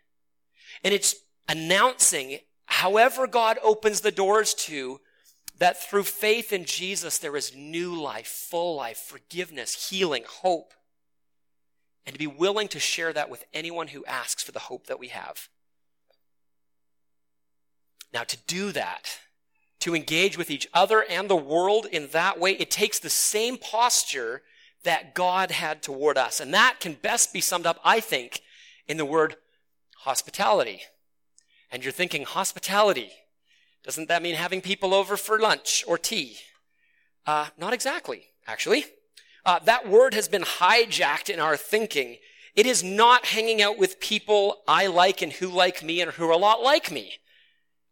And 0.85 0.95
it's 0.95 1.17
announcing, 1.49 2.39
however 2.67 3.27
God 3.27 3.59
opens 3.63 4.01
the 4.01 4.13
doors 4.13 4.55
to, 4.55 5.01
that 5.59 5.83
through 5.83 6.03
faith 6.03 6.53
in 6.53 6.65
Jesus, 6.65 7.19
there 7.19 7.37
is 7.37 7.55
new 7.55 7.95
life, 7.95 8.27
full 8.27 8.77
life, 8.77 8.99
forgiveness, 8.99 9.91
healing, 9.91 10.25
hope. 10.29 10.75
And 12.05 12.13
to 12.13 12.19
be 12.19 12.27
willing 12.27 12.69
to 12.69 12.79
share 12.79 13.13
that 13.13 13.31
with 13.31 13.45
anyone 13.53 13.89
who 13.89 14.05
asks 14.05 14.43
for 14.43 14.53
the 14.53 14.61
hope 14.61 14.87
that 14.87 15.01
we 15.01 15.09
have. 15.09 15.49
Now, 18.13 18.23
to 18.25 18.37
do 18.47 18.71
that, 18.73 19.19
to 19.81 19.95
engage 19.95 20.39
with 20.39 20.51
each 20.51 20.69
other 20.73 21.05
and 21.09 21.29
the 21.29 21.37
world 21.37 21.87
in 21.87 22.09
that 22.09 22.39
way, 22.39 22.53
it 22.53 22.71
takes 22.71 22.99
the 22.99 23.11
same 23.11 23.57
posture 23.57 24.43
that 24.85 25.15
God 25.15 25.51
had 25.51 25.83
toward 25.83 26.17
us. 26.17 26.39
And 26.39 26.55
that 26.55 26.77
can 26.81 26.95
best 26.95 27.33
be 27.33 27.41
summed 27.41 27.67
up, 27.67 27.81
I 27.85 28.01
think, 28.01 28.41
in 28.87 28.99
the 28.99 29.05
word 29.05 29.37
hospitality. 29.99 30.83
And 31.73 31.83
you're 31.83 31.93
thinking, 31.93 32.25
hospitality. 32.25 33.11
Doesn't 33.87 34.09
that 34.09 34.23
mean 34.23 34.35
having 34.35 34.61
people 34.61 34.93
over 34.93 35.17
for 35.17 35.39
lunch 35.39 35.85
or 35.87 35.97
tea? 35.97 36.39
Uh, 37.25 37.47
not 37.57 37.73
exactly, 37.73 38.25
actually. 38.47 38.85
Uh, 39.45 39.61
that 39.61 39.89
word 39.89 40.13
has 40.13 40.27
been 40.27 40.43
hijacked 40.43 41.33
in 41.33 41.39
our 41.39 41.57
thinking. 41.57 42.17
It 42.57 42.67
is 42.67 42.83
not 42.83 43.27
hanging 43.27 43.63
out 43.63 43.79
with 43.79 44.01
people 44.01 44.63
I 44.67 44.89
like 44.89 45.23
and 45.23 45.35
who 45.35 45.47
like 45.47 45.85
me 45.85 46.01
and 46.01 46.11
who 46.11 46.27
are 46.29 46.33
a 46.33 46.37
lot 46.37 46.63
like 46.63 46.91
me. 46.91 47.13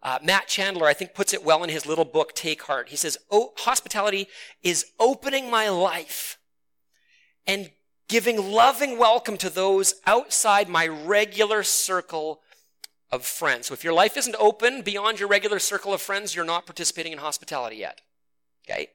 Uh, 0.02 0.18
Matt 0.20 0.48
Chandler, 0.48 0.86
I 0.86 0.94
think, 0.94 1.14
puts 1.14 1.32
it 1.32 1.44
well 1.44 1.62
in 1.62 1.70
his 1.70 1.86
little 1.86 2.04
book, 2.04 2.34
Take 2.34 2.62
Heart. 2.64 2.88
He 2.88 2.96
says, 2.96 3.16
oh, 3.30 3.52
hospitality 3.58 4.26
is 4.64 4.86
opening 4.98 5.48
my 5.48 5.68
life 5.68 6.38
and 7.46 7.70
giving 8.08 8.50
loving 8.50 8.98
welcome 8.98 9.36
to 9.36 9.48
those 9.48 9.94
outside 10.06 10.68
my 10.68 10.88
regular 10.88 11.62
circle 11.62 12.40
of 13.14 13.24
friends. 13.24 13.68
So 13.68 13.74
if 13.74 13.84
your 13.84 13.92
life 13.92 14.16
isn't 14.16 14.36
open 14.38 14.82
beyond 14.82 15.20
your 15.20 15.28
regular 15.28 15.58
circle 15.58 15.94
of 15.94 16.02
friends, 16.02 16.34
you're 16.34 16.44
not 16.44 16.66
participating 16.66 17.12
in 17.12 17.18
hospitality 17.18 17.76
yet. 17.76 18.00
Okay? 18.68 18.88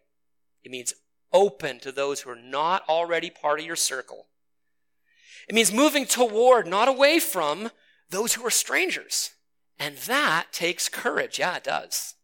It 0.63 0.72
means 0.72 0.93
open 1.32 1.80
to 1.80 1.91
those 1.91 2.22
who 2.22 2.30
are 2.30 2.36
not 2.36 2.84
already 2.89 3.30
part 3.30 3.59
of 3.59 3.65
your 3.65 3.76
circle. 3.76 4.28
It 5.47 5.55
means 5.55 5.72
moving 5.72 6.05
toward, 6.05 6.67
not 6.67 6.88
away 6.88 7.20
from, 7.20 7.72
those 8.09 8.34
who 8.34 8.45
are 8.45 8.51
strangers 8.51 9.32
And 9.80 9.95
that 9.99 10.47
takes 10.51 10.89
courage. 10.89 11.39
Yeah, 11.39 11.55
it 11.55 11.63
does. 11.63 12.15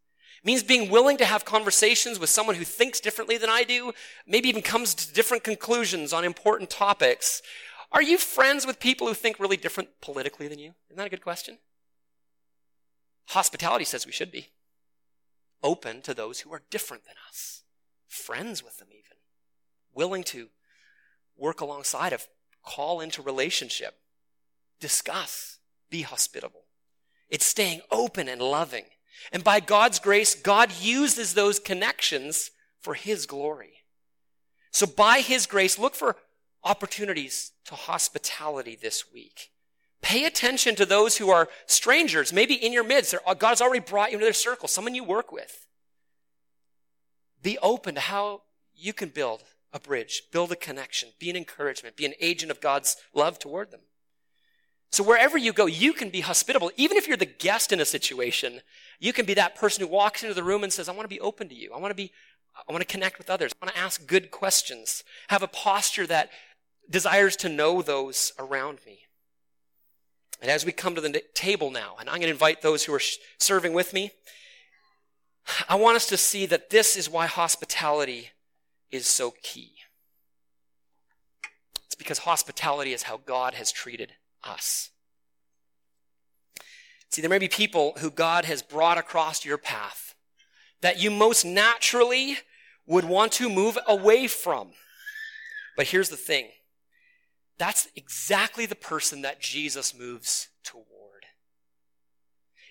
It 0.43 0.45
means 0.45 0.61
being 0.61 0.91
willing 0.91 1.15
to 1.17 1.25
have 1.25 1.45
conversations 1.45 2.19
with 2.19 2.29
someone 2.29 2.57
who 2.57 2.65
thinks 2.65 2.99
differently 2.99 3.37
than 3.37 3.49
I 3.49 3.63
do, 3.63 3.93
maybe 4.27 4.49
even 4.49 4.61
comes 4.61 4.93
to 4.93 5.13
different 5.13 5.45
conclusions 5.45 6.11
on 6.11 6.25
important 6.25 6.69
topics. 6.69 7.41
Are 7.93 8.01
you 8.03 8.17
friends 8.17 8.67
with 8.67 8.79
people 8.79 9.07
who 9.07 9.13
think 9.13 9.39
really 9.39 9.55
different 9.55 9.89
politically 10.01 10.49
than 10.49 10.59
you? 10.59 10.73
Isn't 10.89 10.97
that 10.97 11.07
a 11.07 11.09
good 11.09 11.23
question? 11.23 11.59
Hospitality 13.29 13.85
says 13.85 14.05
we 14.05 14.11
should 14.11 14.31
be 14.31 14.49
open 15.63 16.01
to 16.03 16.13
those 16.13 16.41
who 16.41 16.53
are 16.53 16.61
different 16.69 17.05
than 17.05 17.15
us, 17.27 17.63
friends 18.07 18.63
with 18.63 18.77
them, 18.77 18.89
even, 18.91 19.17
willing 19.93 20.23
to 20.23 20.49
work 21.35 21.61
alongside 21.61 22.13
of, 22.13 22.27
call 22.63 23.01
into 23.01 23.21
relationship, 23.21 23.95
discuss, 24.79 25.57
be 25.89 26.03
hospitable. 26.03 26.65
It's 27.29 27.45
staying 27.45 27.81
open 27.91 28.27
and 28.27 28.41
loving. 28.41 28.85
And 29.31 29.43
by 29.43 29.59
God's 29.59 29.99
grace, 29.99 30.35
God 30.35 30.71
uses 30.79 31.33
those 31.33 31.59
connections 31.59 32.51
for 32.79 32.93
His 32.93 33.25
glory. 33.25 33.83
So 34.71 34.85
by 34.85 35.19
His 35.19 35.47
grace, 35.47 35.79
look 35.79 35.95
for 35.95 36.17
opportunities 36.63 37.51
to 37.65 37.75
hospitality 37.75 38.77
this 38.79 39.11
week. 39.11 39.51
Pay 40.01 40.25
attention 40.25 40.75
to 40.75 40.85
those 40.85 41.17
who 41.17 41.29
are 41.29 41.49
strangers, 41.65 42.31
maybe 42.31 42.53
in 42.53 42.71
your 42.71 42.83
midst. 42.83 43.15
Uh, 43.25 43.33
God's 43.33 43.61
already 43.61 43.79
brought 43.79 44.11
you 44.11 44.17
into 44.17 44.25
their 44.25 44.33
circle, 44.33 44.67
someone 44.67 44.95
you 44.95 45.03
work 45.03 45.31
with. 45.31 45.65
Be 47.41 47.57
open 47.61 47.95
to 47.95 48.01
how 48.01 48.41
you 48.75 48.93
can 48.93 49.09
build 49.09 49.43
a 49.73 49.79
bridge, 49.79 50.23
build 50.31 50.51
a 50.51 50.55
connection, 50.55 51.09
be 51.19 51.29
an 51.29 51.35
encouragement, 51.35 51.97
be 51.97 52.05
an 52.05 52.13
agent 52.21 52.51
of 52.51 52.61
God's 52.61 52.97
love 53.13 53.39
toward 53.39 53.71
them. 53.71 53.81
So 54.91 55.03
wherever 55.03 55.37
you 55.37 55.51
go, 55.51 55.65
you 55.65 55.91
can 55.91 56.09
be 56.09 56.21
hospitable. 56.21 56.71
Even 56.77 56.95
if 56.95 57.07
you're 57.07 57.17
the 57.17 57.25
guest 57.25 57.73
in 57.73 57.81
a 57.81 57.85
situation, 57.85 58.61
you 58.99 59.11
can 59.11 59.25
be 59.25 59.33
that 59.33 59.55
person 59.55 59.81
who 59.83 59.91
walks 59.91 60.23
into 60.23 60.33
the 60.33 60.43
room 60.43 60.63
and 60.63 60.71
says, 60.71 60.87
I 60.87 60.93
want 60.93 61.03
to 61.03 61.13
be 61.13 61.19
open 61.19 61.49
to 61.49 61.55
you. 61.55 61.71
I 61.75 61.79
want 61.79 61.91
to 61.91 61.95
be, 61.95 62.11
I 62.67 62.71
want 62.71 62.81
to 62.81 62.87
connect 62.91 63.17
with 63.17 63.29
others. 63.29 63.51
I 63.61 63.65
want 63.65 63.75
to 63.75 63.81
ask 63.81 64.07
good 64.07 64.31
questions. 64.31 65.03
Have 65.27 65.43
a 65.43 65.47
posture 65.47 66.07
that 66.07 66.29
desires 66.89 67.35
to 67.37 67.49
know 67.49 67.81
those 67.81 68.31
around 68.39 68.79
me. 68.85 68.99
And 70.41 70.51
as 70.51 70.65
we 70.65 70.71
come 70.71 70.95
to 70.95 71.01
the 71.01 71.23
table 71.33 71.71
now, 71.71 71.95
and 71.99 72.09
I'm 72.09 72.17
going 72.17 72.27
to 72.27 72.29
invite 72.29 72.61
those 72.61 72.83
who 72.83 72.93
are 72.93 73.01
serving 73.39 73.73
with 73.73 73.93
me, 73.93 74.11
I 75.69 75.75
want 75.75 75.95
us 75.95 76.07
to 76.07 76.17
see 76.17 76.45
that 76.47 76.69
this 76.69 76.95
is 76.95 77.09
why 77.09 77.27
hospitality 77.27 78.31
is 78.91 79.07
so 79.07 79.33
key. 79.43 79.73
It's 81.85 81.95
because 81.95 82.19
hospitality 82.19 82.93
is 82.93 83.03
how 83.03 83.17
God 83.17 83.53
has 83.53 83.71
treated 83.71 84.13
us. 84.43 84.89
See, 87.09 87.21
there 87.21 87.29
may 87.29 87.37
be 87.37 87.47
people 87.47 87.93
who 87.99 88.11
God 88.11 88.45
has 88.45 88.61
brought 88.61 88.97
across 88.97 89.45
your 89.45 89.57
path 89.57 90.15
that 90.81 90.99
you 90.99 91.09
most 91.09 91.45
naturally 91.45 92.37
would 92.85 93.05
want 93.05 93.31
to 93.33 93.49
move 93.49 93.77
away 93.87 94.27
from. 94.27 94.71
But 95.77 95.87
here's 95.87 96.09
the 96.09 96.17
thing 96.17 96.49
that's 97.57 97.87
exactly 97.95 98.65
the 98.65 98.75
person 98.75 99.21
that 99.21 99.39
Jesus 99.39 99.97
moves 99.97 100.49
toward. 100.63 100.85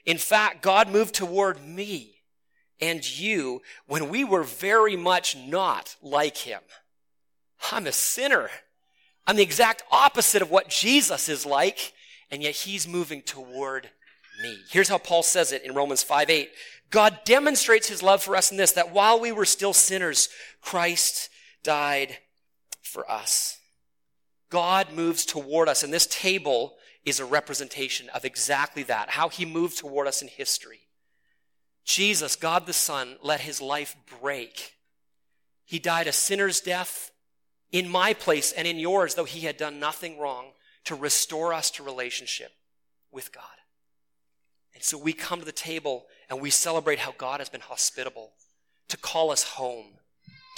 In 0.04 0.18
fact, 0.18 0.62
God 0.62 0.88
moved 0.88 1.14
toward 1.14 1.64
me 1.64 2.14
and 2.80 3.18
you 3.18 3.62
when 3.86 4.10
we 4.10 4.24
were 4.24 4.42
very 4.42 4.96
much 4.96 5.36
not 5.36 5.96
like 6.02 6.38
him. 6.38 6.60
I'm 7.72 7.86
a 7.86 7.92
sinner. 7.92 8.50
I'm 9.26 9.36
the 9.36 9.42
exact 9.42 9.84
opposite 9.90 10.42
of 10.42 10.50
what 10.50 10.68
Jesus 10.68 11.28
is 11.30 11.46
like, 11.46 11.94
and 12.30 12.42
yet 12.42 12.54
he's 12.54 12.86
moving 12.86 13.22
toward 13.22 13.88
me. 14.42 14.58
Here's 14.70 14.88
how 14.88 14.98
Paul 14.98 15.22
says 15.22 15.52
it 15.52 15.62
in 15.62 15.74
Romans 15.74 16.02
5 16.02 16.28
8. 16.28 16.50
God 16.90 17.20
demonstrates 17.24 17.88
his 17.88 18.02
love 18.02 18.22
for 18.22 18.36
us 18.36 18.50
in 18.50 18.58
this, 18.58 18.72
that 18.72 18.92
while 18.92 19.18
we 19.18 19.32
were 19.32 19.46
still 19.46 19.72
sinners, 19.72 20.28
Christ 20.60 21.30
died 21.62 22.18
for 22.82 23.10
us. 23.10 23.58
God 24.50 24.92
moves 24.92 25.24
toward 25.24 25.68
us, 25.68 25.82
and 25.82 25.92
this 25.92 26.06
table 26.06 26.76
is 27.04 27.20
a 27.20 27.24
representation 27.24 28.08
of 28.10 28.24
exactly 28.24 28.82
that, 28.84 29.10
how 29.10 29.28
he 29.28 29.44
moved 29.44 29.78
toward 29.78 30.06
us 30.06 30.22
in 30.22 30.28
history. 30.28 30.80
Jesus, 31.84 32.36
God 32.36 32.66
the 32.66 32.72
Son, 32.72 33.16
let 33.22 33.40
his 33.40 33.60
life 33.60 33.96
break. 34.20 34.74
He 35.64 35.78
died 35.78 36.06
a 36.06 36.12
sinner's 36.12 36.60
death 36.60 37.10
in 37.72 37.88
my 37.88 38.14
place 38.14 38.52
and 38.52 38.66
in 38.66 38.78
yours, 38.78 39.14
though 39.14 39.24
he 39.24 39.40
had 39.40 39.56
done 39.56 39.80
nothing 39.80 40.18
wrong, 40.18 40.52
to 40.84 40.94
restore 40.94 41.52
us 41.52 41.70
to 41.72 41.82
relationship 41.82 42.52
with 43.10 43.32
God. 43.32 43.44
And 44.74 44.82
so 44.82 44.98
we 44.98 45.12
come 45.12 45.40
to 45.40 45.44
the 45.44 45.52
table 45.52 46.06
and 46.28 46.40
we 46.40 46.50
celebrate 46.50 46.98
how 46.98 47.14
God 47.16 47.40
has 47.40 47.48
been 47.48 47.60
hospitable 47.60 48.32
to 48.88 48.96
call 48.96 49.30
us 49.30 49.42
home 49.42 49.86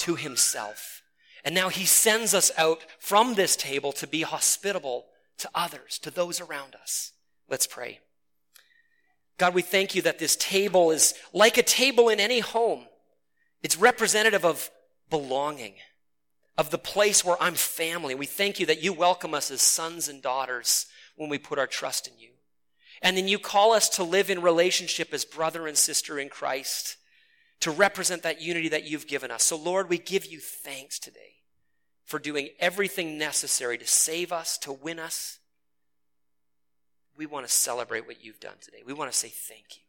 to 0.01 0.14
himself. 0.14 1.03
And 1.47 1.55
now 1.55 1.68
he 1.68 1.84
sends 1.84 2.34
us 2.34 2.51
out 2.59 2.84
from 2.99 3.34
this 3.34 3.55
table 3.55 3.92
to 3.92 4.09
be 4.09 4.22
hospitable 4.22 5.07
to 5.38 5.49
others, 5.55 5.97
to 6.01 6.11
those 6.11 6.40
around 6.40 6.74
us. 6.74 7.12
Let's 7.49 7.68
pray. 7.68 8.01
God, 9.38 9.55
we 9.55 9.62
thank 9.62 9.94
you 9.94 10.03
that 10.03 10.18
this 10.18 10.34
table 10.34 10.90
is 10.90 11.14
like 11.32 11.57
a 11.57 11.62
table 11.62 12.09
in 12.09 12.18
any 12.18 12.40
home. 12.40 12.86
It's 13.62 13.78
representative 13.78 14.44
of 14.44 14.68
belonging, 15.09 15.74
of 16.59 16.70
the 16.70 16.78
place 16.78 17.24
where 17.24 17.40
I'm 17.40 17.55
family. 17.55 18.16
We 18.16 18.26
thank 18.26 18.59
you 18.59 18.66
that 18.66 18.82
you 18.82 18.92
welcome 18.92 19.32
us 19.32 19.53
as 19.53 19.62
sons 19.62 20.09
and 20.09 20.20
daughters 20.20 20.86
when 21.14 21.30
we 21.30 21.38
put 21.38 21.61
our 21.61 21.68
trust 21.68 22.09
in 22.09 22.18
you. 22.18 22.30
And 23.03 23.16
then 23.16 23.28
you 23.28 23.38
call 23.38 23.72
us 23.72 23.88
to 23.90 24.03
live 24.03 24.30
in 24.30 24.42
relationship 24.42 25.14
as 25.14 25.24
brother 25.24 25.68
and 25.68 25.78
sister 25.78 26.18
in 26.18 26.28
Christ, 26.28 26.97
to 27.61 27.70
represent 27.70 28.24
that 28.24 28.40
unity 28.40 28.70
that 28.70 28.88
you've 28.88 29.07
given 29.07 29.30
us. 29.30 29.44
So 29.44 29.57
Lord, 29.57 29.88
we 29.88 29.99
give 29.99 30.26
you 30.26 30.40
thanks 30.40 30.99
today 30.99 31.36
for 32.07 32.18
doing 32.18 32.48
everything 32.61 33.18
necessary 33.18 33.76
to 33.76 33.86
save 33.86 34.32
us, 34.32 34.57
to 34.59 34.72
win 34.72 34.98
us, 34.98 35.40
we 37.16 37.26
want 37.26 37.46
to 37.46 37.52
celebrate 37.52 38.07
what 38.07 38.24
you've 38.24 38.40
done 38.40 38.54
today. 38.61 38.82
We 38.86 38.92
want 38.92 39.11
to 39.11 39.16
say 39.16 39.28
thank 39.28 39.76
you. 39.76 39.82